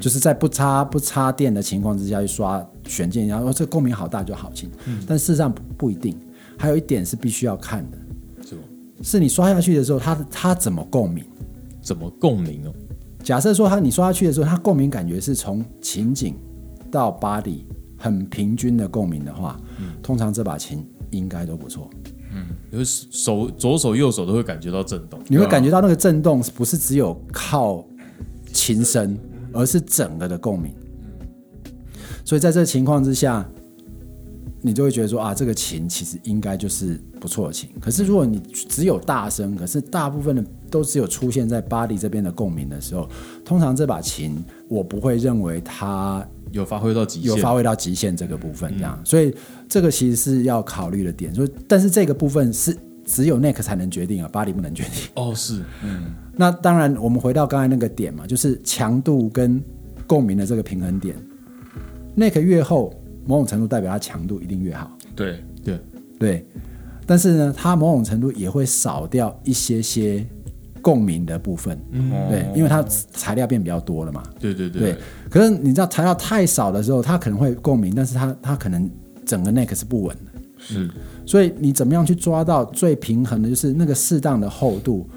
[0.00, 4.70] 就是在不插不插电的情况之下去刷选键，然后哦这共鸣好大就好听，
[5.06, 6.16] 但事实上不不一定。
[6.58, 7.98] 还有一点是必须要看的，
[8.46, 8.62] 什么
[9.02, 11.24] 是你刷下去的时候，它它怎么共鸣？
[11.80, 12.72] 怎么共鸣哦？
[13.24, 16.36] 假设说它你刷下去的时候，它共鸣感觉是从琴颈
[16.92, 17.64] 到 body
[17.96, 19.60] 很平均的共鸣的话，
[20.00, 21.90] 通常这把琴应该都不错。
[22.34, 27.84] 嗯，你会手左手右手都会感觉到震动，你会感觉到那个震动不是只有靠
[28.52, 29.18] 琴声，
[29.52, 30.72] 而是整个的共鸣。
[32.24, 33.46] 所以在这个情况之下，
[34.62, 37.68] 你就会觉得说啊，这个琴其实应该就是不错的琴。
[37.80, 43.08] 可是如果你只有大声，可是大部分的都只有出现在 body 这边的共鸣的时候，
[43.44, 48.98] 通常这把琴我不会认为它有发挥到极限，有发挥到极限这个部分这样。
[49.04, 49.34] 所以
[49.68, 51.34] 这个其实是要考虑的点。
[51.34, 55.10] 所以，但是这个部分是只有 Nick 才能决定啊，body 不能决定。
[55.14, 59.62] 哦，是，嗯，那当然，我们回到刚才那个点嘛，就是强度跟
[60.06, 61.16] 共鸣的这个平衡点。
[62.16, 64.96] Nick 越厚，某种程度代表它强度一定越好。
[65.16, 65.80] 对对
[66.18, 66.46] 对，
[67.06, 70.26] 但是呢，它某种程度也会少掉一些些
[70.82, 71.78] 共鸣的部分。
[71.92, 74.22] 嗯，对，因为它材料变比较多了嘛。
[74.38, 74.94] 对对对。
[75.30, 78.90] 可是你知道材料太少的时候，它可能会共鸣，但是它它可能
[79.24, 80.32] 整个 neck 是不稳的。
[80.58, 80.90] 是，
[81.24, 85.08] 所以你怎么样去抓到最平衡的，就是那个适当的厚度，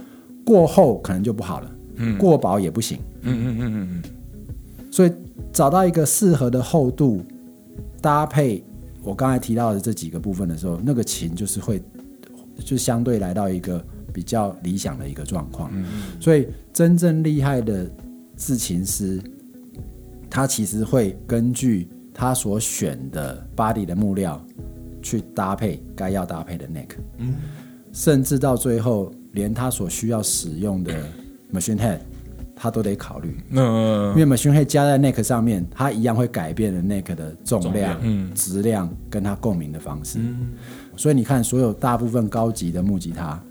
[0.46, 2.98] 过厚可能就不好了，嗯，过薄也不行。
[3.24, 4.92] 嗯嗯嗯嗯嗯。
[4.92, 5.12] 所以。
[5.52, 7.22] 找到一个适合的厚度，
[8.02, 8.62] 搭配
[9.02, 11.82] 我刚才提到的这几个部分的时候，那个琴就是会
[12.60, 13.82] 就相对来到一个
[14.16, 15.70] 比较理想的一个状况。
[16.22, 17.86] 所以真正厉害的
[18.38, 19.22] 制琴师，
[20.30, 24.42] 他其实会根据他所选的 body 的木料
[25.02, 26.92] 去搭配该要搭配的 neck，
[27.92, 30.94] 甚至到最后连他所需要使用的
[31.54, 32.00] machine head。
[32.58, 40.20] 他都得考虑，嗯，因为 machine head 加在 neck 上面，它一样会改变了 neck 的重量、质量跟它共鸣的方式。
[40.96, 43.44] 所以你看，所有大部分高级的木吉他，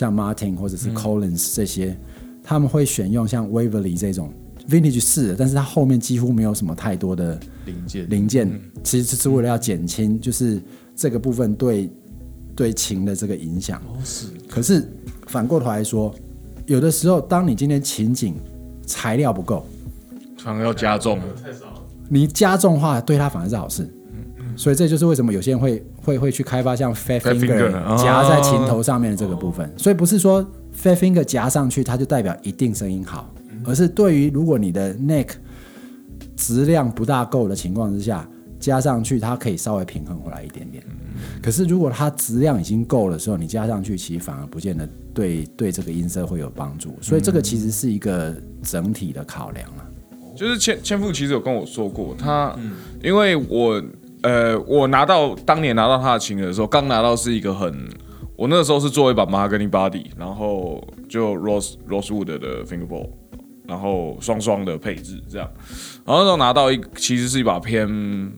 [0.00, 1.94] 像 Martin 或者是 Collins 这些，
[2.42, 4.32] 他们会选用像 Waverly 这种
[4.66, 10.58] vintage 式的，但是它后面几乎没有什么太多的零件，零件其实是为了要减轻，就是
[10.96, 11.90] 这个部分对
[12.56, 13.78] 对琴的这个影响。
[13.80, 14.28] 哦，是。
[14.48, 14.90] 可是
[15.26, 16.14] 反过头来说。
[16.66, 18.36] 有的时候，当你今天琴颈
[18.86, 19.66] 材料不够，
[20.38, 21.82] 反而要加重，太少了。
[22.08, 23.92] 你加重话，对它反而是好事。
[24.60, 29.72] 所以这就是为什么有些人会会会去开发像 fat finger 夹在琴头上面的这个部分。
[29.74, 30.44] 所以不是说
[30.76, 33.32] fat finger 夹上去，它就代表一定声音好，
[33.64, 35.28] 而是对于如果你的 neck
[36.36, 40.84] 质量不大够的情况之下，加上去它可以稍微平衡回来一点点。
[41.42, 46.94] 可是，如果它质量已经够的时候，你加上去，其实反而不见得对对这个音色会有帮助。
[47.00, 49.88] 所以，这个其实是一个整体的考量啊。
[50.36, 52.54] 就是千千富其实有跟我说过，他
[53.02, 53.82] 因为我
[54.22, 57.88] 呃，我拿到当年拿到他的琴的时候，刚拿到是一个很，
[58.36, 63.08] 我那个时候是做一把马格尼 body，然后就 rose rosewood 的 fingerboard，
[63.66, 65.48] 然后双双的配置这样，
[66.04, 67.88] 然后那时候拿到一其实是一把偏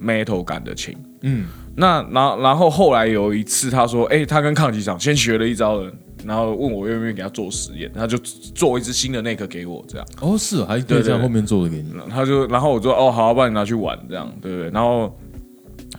[0.01, 1.47] metal 感的琴，嗯。
[1.75, 5.91] 那然然后后来有一次，他说：“哎，他跟抗击场先学了一招了，
[6.23, 10.07] 然后问我愿不愿意给他做实验，他就做一支新的那个给我，这样。
[10.21, 11.91] 哦，是，还对这样后面做的给你。
[12.11, 14.69] 他就然后我说：哦，好，帮你拿去玩，这样，对不对？
[14.69, 15.19] 然后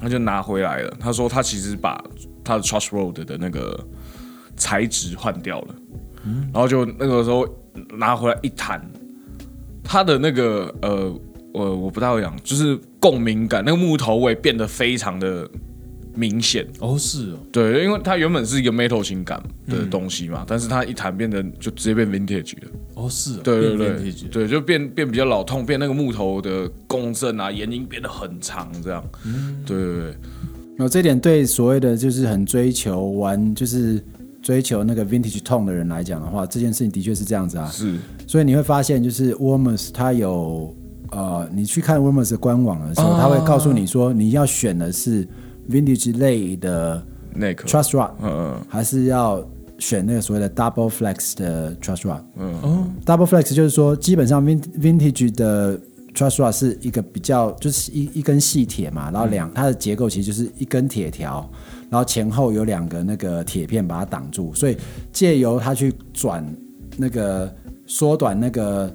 [0.04, 0.94] 他就拿回来了。
[1.00, 2.04] 他说他其实把
[2.44, 3.80] 他的 Trust Road 的那个
[4.58, 5.76] 材质换掉了，
[6.52, 7.48] 然后就那个时候
[7.98, 8.86] 拿回来一弹，
[9.84, 11.12] 他的那个呃。”
[11.54, 15.48] 我我不太会讲，就是共鸣感，那个木头味变得非常的
[16.16, 16.66] 明显。
[16.80, 30.16] 哦，是哦，对，因为它原本是一个 metal 情感的东西嘛，但是它一弹变得就直接变 vintage 了，哦，是，对对对，对，就变变比较老痛，变那个木头的共振啊，延音变得很长，这样，嗯，对对对，
[30.78, 34.04] 那这点对所谓的就是很追求玩，就是
[34.42, 37.98] 追求那个 vintage tone 的人来讲的话，这件事情的确是这样子啊，是，
[38.28, 40.76] 所以你会发现就是 Warmers 它有。
[41.16, 45.28] 呃，你去看 Warmers 官网的时候，他会告诉你说，你要选的是
[45.70, 49.44] Vintage 类的那个 Trust Rod，嗯嗯，还是要
[49.80, 55.80] 选那个所谓的 Double Flex 的 Trust Rod，嗯哦，Double Flex 就是说，基本上 Vintage 的
[56.14, 61.50] Trust Rod 是一个比较，就是一一根细铁嘛，然后两它的结构其实就是一根铁条，
[61.90, 64.78] 然后前后有两个那个铁片把它挡住，所以
[65.12, 66.46] 借由它去转
[66.98, 67.54] 那个
[67.88, 68.94] 缩短那个，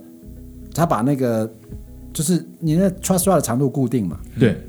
[0.75, 1.51] 它把那个。
[2.11, 4.19] 就是你那 truss rod 的长度固定嘛？
[4.41, 4.61] 对。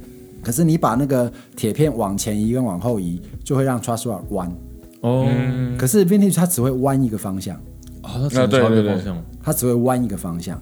[0.42, 4.52] 可是你把那个铁片往前移跟往后移，就会让 truss rod 弯。
[5.02, 5.28] 哦。
[5.78, 7.56] 可是 vintage 它只会弯一个方向。
[8.04, 9.24] 哦，它只会弯一个方向。
[9.42, 10.62] 它只会弯一个方向。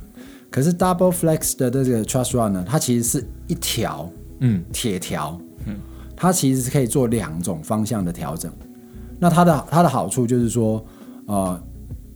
[0.49, 4.09] 可是 double flex 的这个 truss rod 呢，它其实是一条，
[4.39, 5.75] 嗯，铁条，嗯，
[6.15, 8.51] 它其实是可以做两种方向的调整。
[9.19, 10.83] 那它的它的好处就是说，
[11.25, 11.61] 呃，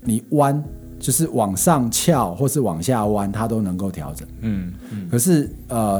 [0.03, 0.63] 你弯。
[1.01, 4.27] 就是往上翘或是往下弯，它都能够调整。
[4.41, 5.09] 嗯嗯。
[5.09, 5.99] 可是呃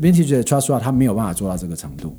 [0.00, 2.16] ，Vintage 的 Trust Rod 它没有办法做到这个程度。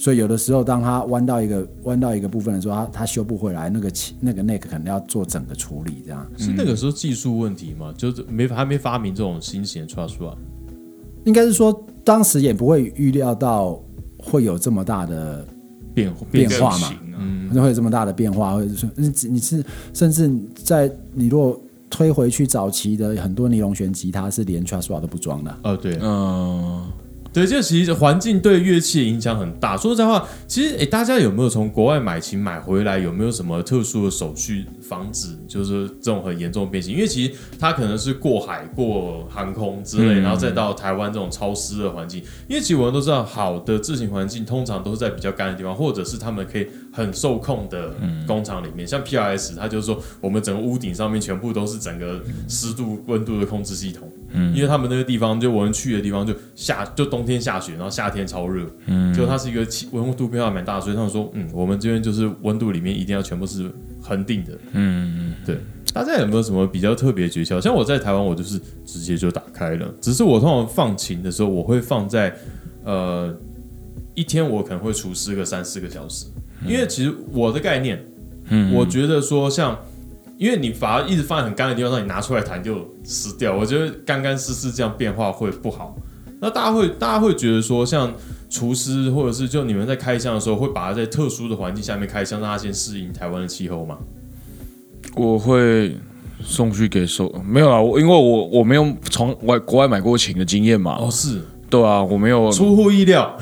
[0.00, 7.92] 所以有的时候当它弯到一个弯到一个部分的时候，它它修不回来，那个气那个 neck 可能要做整个处理，这样是那个时候技术问题吗？
[7.96, 10.36] 就是没还没发明这种新型的 trust rod，。
[11.24, 13.82] 应该是说当时也不会预料到
[14.18, 15.44] 会有这么大的
[15.92, 21.60] 变变化嘛嗯，会有这么大的变化，或者是说你你是甚至在你如果
[21.90, 26.86] 推回去早期的很多尼龙弦吉他是连 truss rod 都不装的，哦，对，嗯，
[27.32, 29.76] 对，就其实环境对乐器的影响很大。
[29.76, 36.94] 说实在话，其实诶，大家有没有从国外买琴买回来，有没有什么特殊的手续防止就是这种很严重的变形？
[36.94, 42.22] 因为其实它可能是过海、过航空之类，然后再到台湾这种潮湿的环境。
[42.48, 47.94] 因为其实我们都知道，好的制琴环境通常都是在比较干的地方，或者是他们可以很受控的
[48.26, 48.88] 工厂里面。
[48.88, 54.10] 像 PRS，它就是说我们整个屋顶上面全部都是整个湿度、温度的控制系统。
[54.32, 63.70] 嗯，因为他们那个地方，就我们去的地方，就下就冬天下雪，然后夏天超热，嗯，就它是一个气温度变化蛮大，所以他们说，嗯，我们这边就是温度里面一定要全部是
[64.02, 65.56] 恒定的，嗯，对。
[65.94, 67.58] 大家有没有什么比较特别的诀窍？
[67.58, 72.36] 像我在台湾，我就是直接就打开了，只是我通常放晴的时候，我会放在
[72.84, 73.34] 呃
[74.14, 76.26] 一天我可能会除湿个三四个小时，
[76.66, 78.04] 因为其实我的概念，
[78.50, 79.78] 嗯，我觉得说像。
[80.38, 83.54] 因为你把它一直放在很干的地方，让你拿出来弹就湿掉。
[83.54, 85.96] 我觉得干干湿湿这样变化会不好。
[86.40, 88.14] 那大家会大家会觉得说，像
[88.48, 93.98] 厨师或者是就你们在开箱的时候，会把它在特殊的环境下面开箱，让它先适应台湾的气候吗？
[95.16, 95.96] 我会
[96.40, 103.36] 送去给收，没有啊，我因为我我没有从外国外买过琴的经验嘛，哦，是对啊，我没有出乎意料，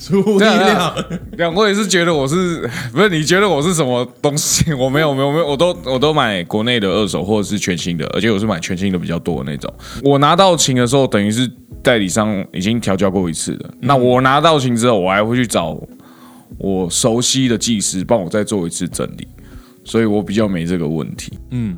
[0.00, 0.94] 出乎意对啊对料啊。
[1.32, 3.08] 两位是觉得我是 不是？
[3.10, 4.72] 你觉得我是什么东西？
[4.72, 9.72] 我没有， 没有，没有，我都我都买国内的二手或者是全新的，而且我是买全新的比较多的那种。
[10.02, 11.50] 我拿到琴的时候，等于是
[11.82, 13.70] 代理商已经调教过一次了。
[13.80, 15.78] 那我拿到琴之后，我还会去找
[16.58, 19.28] 我熟悉的技师帮我再做一次整理，
[19.84, 21.38] 所以我比较没这个问题。
[21.50, 21.76] 嗯，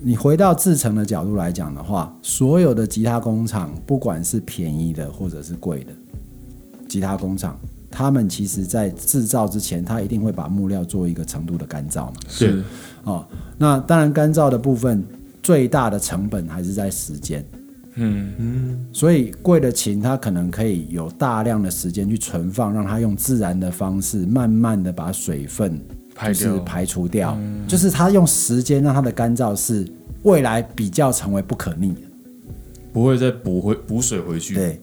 [0.00, 5.92] 你回到制成的角度来讲的话，所有的吉他工厂，不管是便宜的或者是贵的
[6.92, 7.58] 吉他工厂，
[7.90, 12.12] 他们其实在制造之前，他一定会把木料做一个程度的干燥嘛。
[12.28, 12.62] 是，
[13.04, 13.26] 哦，
[13.56, 15.02] 那当然干燥的部分
[15.42, 17.42] 最大的成本还是在时间。
[17.94, 25.80] 嗯嗯，所以贵的琴它可能可以有大量的时间去存放，让它用自然的方式慢慢的把水分
[26.26, 29.86] 就是排掉排除掉，就是它用时间让它的干燥是
[30.24, 32.00] 未来比较成为不可逆的。
[32.92, 34.54] 不会再补回补水回去。
[34.54, 34.78] 对，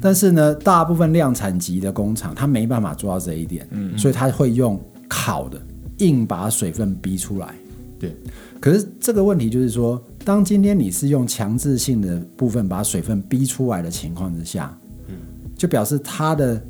[0.00, 5.60] 但是呢，大部分量产级的工厂它没办法做到这一点，嗯所以它会用烤的，
[5.98, 7.54] 硬把水分逼出来。
[7.98, 8.14] 对，
[8.60, 14.78] 可是这个问题就是说，当今天你是用强制性的部分把水分逼出来的情况之下，
[15.08, 15.16] 嗯
[15.56, 16.62] 就表示它的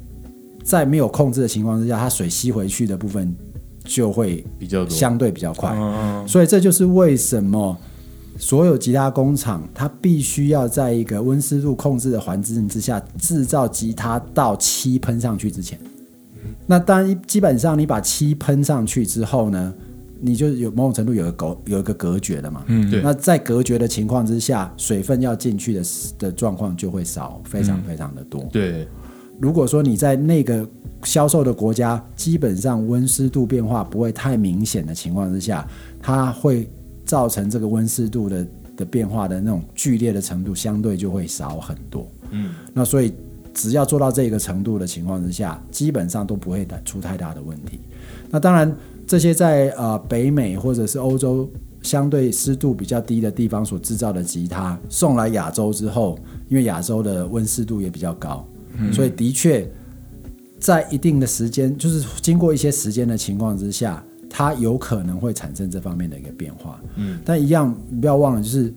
[0.64, 3.34] 在没有控制的情况之下，它水吸回去的部分
[3.84, 4.90] 就会比较多。
[4.90, 5.70] 相对比较快。
[5.76, 7.76] 嗯所以这就是为什么
[8.38, 15.78] 所有吉他工厂它必须要在一个温湿度控制的环境之下制造吉他到漆喷上去之前。
[16.66, 19.74] 那当然，基本上你把漆喷上去之后呢，
[20.20, 22.62] 你就有某种程度有一个隔有一个隔绝的嘛。
[22.68, 25.82] 嗯对那在隔绝的情况之下，水分要进去的
[26.18, 28.46] 的状况就会少，非常非常的多。
[28.52, 28.86] 对，
[29.40, 30.66] 如果说你在那个
[31.02, 35.66] 销售的国家，基本上温湿度变化不会太明显的情况之下，
[36.00, 36.68] 它会
[37.08, 38.46] 造成这个温湿度的
[38.76, 42.06] 的变化的那种剧烈的程度，相对就会少很多。
[42.30, 43.14] 嗯，那所以
[43.54, 47.80] 只要做到这个程度的情况之下，基本上都不会出太大的问题。
[48.30, 48.70] 那当然，
[49.06, 51.48] 这些在呃北美或者是欧洲
[51.82, 58.46] 相对湿度比较低的地方所制造的吉他，送来亚洲之后，因为亚洲的温湿度也比较高，
[58.92, 59.66] 所以的确
[60.60, 66.80] 在一定的时间，就是经过一些时间的情况之下，它有可能会产生这方面的一个变化。
[66.96, 68.72] 嗯，但一样不要忘了，就是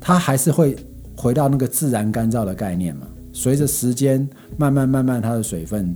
[0.00, 0.76] 它还是会
[1.16, 3.06] 回到那个自然干燥的概念嘛。
[3.32, 5.94] 随着时间慢慢慢慢，它的水分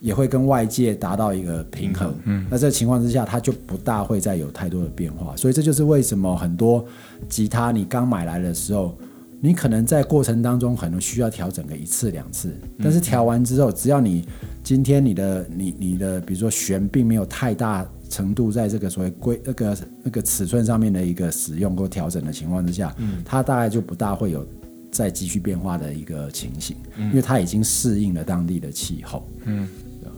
[0.00, 2.14] 也会跟外界达到一个平衡。
[2.24, 5.36] 嗯，那这个情况之下，它就不大会再有太多的变化。
[5.36, 6.84] 所以这就是为什么很多
[7.28, 8.96] 吉他你刚买来的时候，
[9.42, 14.26] 你可能在过程当中可能需要调整个一次两次，但是调完之后，只要你
[14.62, 24.46] 今天你的你你的比如说弦并没有太大程度在这个所谓规那个那个尺寸上面的一个使用或调整的情况之下，它大概就不大会有
[24.90, 29.26] 再继续变化的一个情形，因为它已经适应了当地的气候。
[29.46, 29.66] 嗯。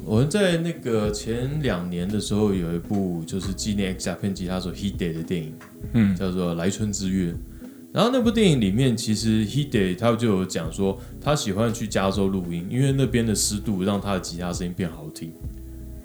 [0.05, 5.55] 我们在那个前两年的时候，有一部就是纪念 X 片吉他手 Hide 的电影，
[5.93, 6.17] 嗯。
[6.17, 7.31] 叫做《来春之约》。
[7.93, 15.31] 然后那部电影里面，其实 Hide 他就有讲说，他喜欢去加州录音，因为那边的湿度让他的吉他声音变好听。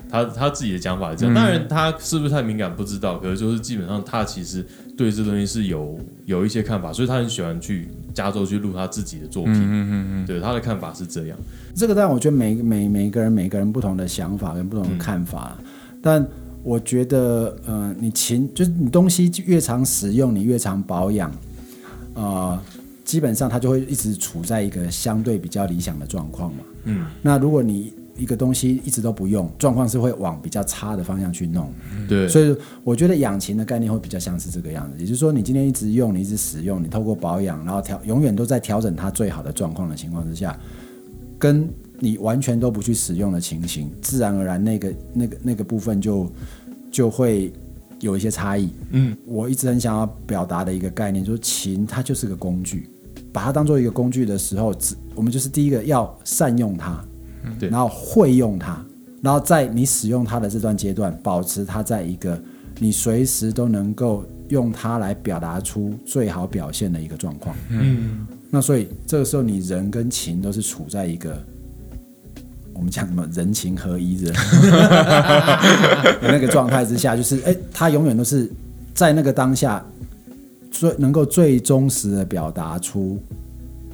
[0.09, 4.65] 他他自己的讲法是这样，当然他是不是太敏感不知道，可是就是基本上他其实
[4.97, 9.53] 对这东西是有有一些看法，所以他很喜欢去加州去录他自己的作品。
[9.53, 11.37] 嗯嗯嗯，对他的看法是这样。
[11.75, 15.57] 这个当然我觉得每每每个人每个人不同的想法跟不同的看法，
[16.01, 16.25] 但
[16.63, 21.29] 我觉得呃，你勤就是你东西越常使用，你越常保养，
[22.17, 22.59] 呃，
[23.05, 26.63] 基本上它就会一直处在一个相对比较理想的状况嘛。
[26.85, 31.71] 嗯，那如果你一个东西一直都不用，状况是会往比较差的方向去弄。
[32.09, 40.59] 对，所以我觉得养琴的概念会比较像是这个样子，也就是说，你今天一直用，你一直使用，你透过保养，然后调，永远都在调整它最好的状况的情况之下，
[41.37, 46.27] 跟你完全都不去使用的情形，自然而然那个那个那个部分就
[46.89, 47.53] 就会
[47.99, 48.69] 有一些差异。
[48.91, 52.89] 嗯，我一直很想要表达的一个概念，就是琴它就是个工具，
[53.31, 57.03] 把它当做一个工具的时候，只我们就是第一个要善用它。
[57.59, 58.83] 对，然后会用它，
[59.21, 62.37] 然后在你使用它的这段阶段，保持它在一个
[62.77, 67.55] 你随时都能够用它来表达出最好表现的一个状况。
[67.69, 71.41] 嗯，那所以这个时候你人跟琴都是处在一个
[72.77, 74.31] 我们讲什么人情合一的
[76.21, 78.49] 那个状态之下，就是哎，他永远都是
[78.93, 79.83] 在那个当下
[80.69, 83.19] 最能够最忠实的表达出。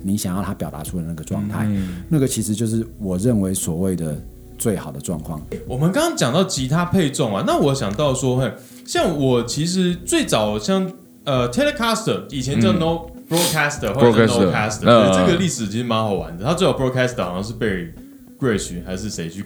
[0.06, 1.66] 你想要他表达出的那个状态，
[2.10, 4.22] 那个其实就是我认为所谓的
[4.58, 5.42] 最好的状况。
[5.66, 8.54] 我们刚刚讲到吉他配重啊，那我想到说，嘿，
[8.86, 10.92] 像我其实最早像
[11.24, 16.44] 呃 Telecaster，以前叫 No Broadcaster 或者 No Caster，这个历史其实蛮好玩的。
[16.44, 17.94] 他最早 Broadcaster 好像是被
[18.40, 19.46] Gretsch 还是谁去，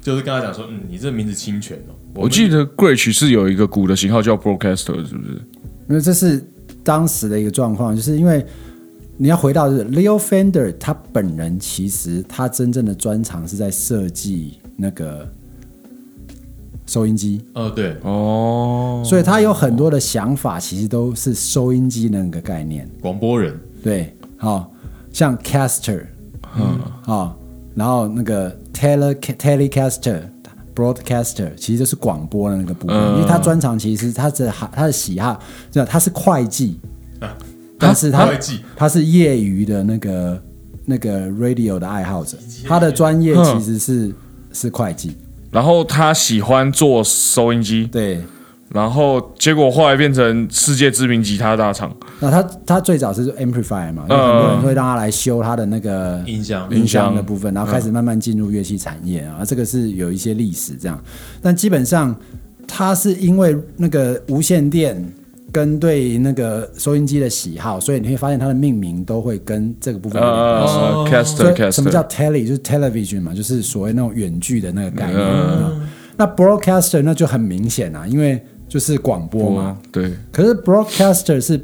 [0.00, 1.94] 就是跟他讲说，嗯，你这个名字侵权哦。
[2.14, 5.40] 我记得 Gretsch 是有一个鼓的型号叫 Broadcaster，是不是？
[5.88, 6.44] 因为这是
[6.82, 8.44] 当时的一个状况，就是因为。
[9.16, 15.32] 你要回到是 Leo Fender，他本人其实他真正的专长是在设计那个
[16.84, 17.40] 收音机。
[17.52, 22.90] 哦，对，哦，所以他有很多的想法，其实都是收音机那个概念。
[23.00, 24.74] 广播人，对，好，
[25.12, 26.06] 像 Caster，
[26.58, 27.38] 嗯，好，
[27.74, 30.22] 然后那个 Tele Telecaster、
[30.74, 35.38] Broadcaster，其实就是广播的那个部分，因为他专长其实他的他的喜好，
[35.70, 36.78] 这样他是会计。
[37.76, 38.30] 但是他
[38.76, 40.42] 他是业余的那个
[40.84, 44.14] 那个 radio 的爱好者，他的专业其实是
[44.52, 45.16] 是会计，
[45.50, 48.22] 然后他喜欢做收音机，对，
[48.74, 51.94] 然后结果后来变成世界知名吉他大厂。
[52.18, 61.00] 那他他最早是 amplifier 嘛，很多人会让他来修他的那个音箱音箱的部分，然后开始慢慢进入乐器产业啊，这个是有一些历史这样，
[61.40, 62.14] 但基本上
[62.66, 65.02] 他是因为那个无线电。
[65.52, 70.74] 跟对那个收音机的喜好，所以你会发现它的命名都会跟这个部分有关系。
[71.14, 72.44] Caster，什么叫 tele？
[72.44, 75.24] 就是 television 嘛，就是所谓那种远距的那个概念。
[76.16, 79.78] 那 broadcaster 那就很明显啊，因为就是广播嘛。
[79.92, 80.12] 对。
[80.32, 81.58] 可是 broadcaster 是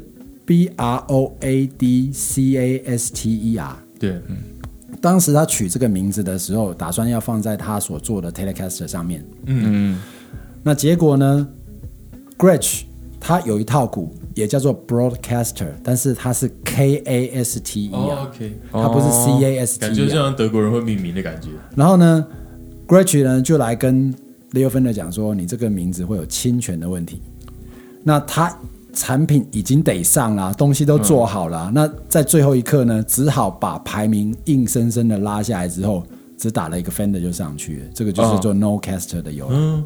[0.45, 3.77] b r o a d c a s t e r。
[3.99, 4.21] 对。
[4.99, 9.25] 当时他取这个名字的时候，打算要放在他所做的 telecaster 上面。
[9.45, 9.99] 嗯嗯。
[10.63, 11.47] 那结果呢
[12.37, 12.83] ？Gretsch。
[13.23, 18.31] 他有一套鼓，也叫做 Broadcaster，但是它是 K A S T E 啊，
[18.71, 21.49] 它不是 C A S T，感觉像德国人会命名的感觉。
[21.75, 22.25] 然后呢
[22.87, 24.11] ，Gretsch 呢就来跟
[24.53, 27.21] Leo Fender 讲说，你这个名字会有侵权的问题。
[28.03, 28.55] 那他
[28.93, 36.03] 产品已经得上了，东西都做好了，那在最后一刻呢，只好把排名硬生生的拉下来之后，
[36.37, 37.85] 只打了一个 Fender 就上去了。
[37.93, 39.83] 这个就是做 No Caster 的由来。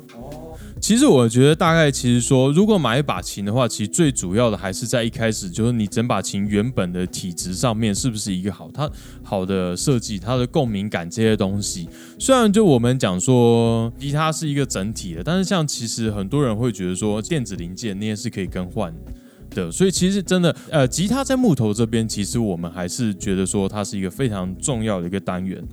[0.85, 8.87] 其实我觉得大概其实说，如果买一把琴的话，其实最主要的还是在一开始，就是你整把琴原本的体质上面是不是一个好，它
[9.23, 11.89] 好的设计，它的共鸣感这些东西。
[12.19, 18.93] 虽然就我们讲说吉他是一个整体的，但是像其实很多人会觉得说电子零件那些是可以更换
[19.49, 25.63] 的，所以其实真的呃，吉他在木头这边，其实我们还是觉得说它是一个非常重要的一个单元。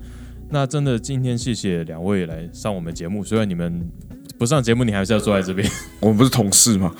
[0.53, 3.89] 那真的今天谢谢两位来上我们节目，虽然你们。
[4.35, 5.69] 不上节目，你还是要坐在这边。
[6.01, 6.93] 我们不是同事吗？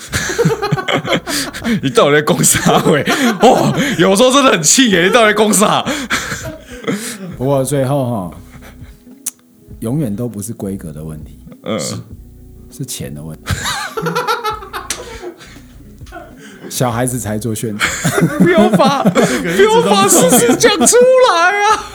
[1.81, 2.77] 你到底在攻啥？
[2.85, 3.03] 喂，
[3.41, 5.05] 哇，有时候真的很气耶！
[5.05, 5.83] 你到底在攻啥？
[7.37, 8.37] 不过最后哈，
[9.81, 11.77] 永远都不是规格的问题，嗯，
[12.71, 13.51] 是钱的问题。
[16.69, 17.85] 小孩子才做选择，
[18.39, 19.19] 不要把 不
[19.63, 20.95] 要把事实讲出
[21.31, 21.91] 来啊！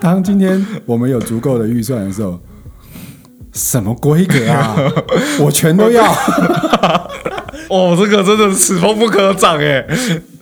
[0.00, 2.40] 当今天我们有足够的预算的时候。
[3.54, 4.76] 什么规格啊？
[5.40, 6.04] 我全都要。
[7.68, 9.84] 哦，这个真的是此风不可长哎。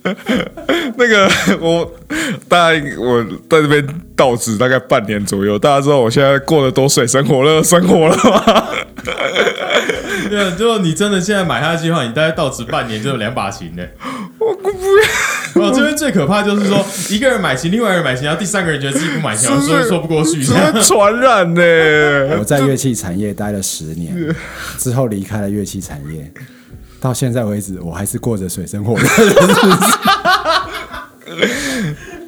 [0.99, 1.31] 那个
[1.61, 1.91] 我
[2.47, 8.65] 大概我在这边到职大概半年左右，大家知道我现在过得多水深火热的生活了吗？
[10.29, 13.83] 对啊，就你真的现在买下去的话，你大概到职半年就有两把琴呢。
[14.39, 14.77] 我不要，
[15.63, 20.45] 哦，这边最可怕就是说，一个人买琴，另外一个人买琴，然后第三个人觉得自己不买琴，然后说说不过去。
[20.45, 21.63] 这会传染呢、
[22.39, 24.15] 我在乐器产业待了十年，
[24.79, 26.33] 之后离开了乐器产业，
[27.01, 29.87] 到现在为止，我还是过着水深火热的日子。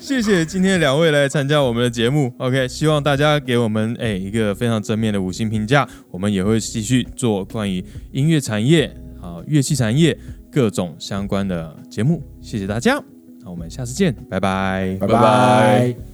[0.01, 2.33] 谢谢今天两位来参加我们的节目。
[2.39, 8.87] OK，希望大家给我们哎一个非常正面的五星评价，我们也会继续做关于音乐产业
[9.21, 10.19] 啊、乐器产业
[10.51, 12.23] 各种相关的节目。
[12.41, 13.03] 谢谢大家，
[13.49, 16.08] 那我们下次见，拜拜，拜拜。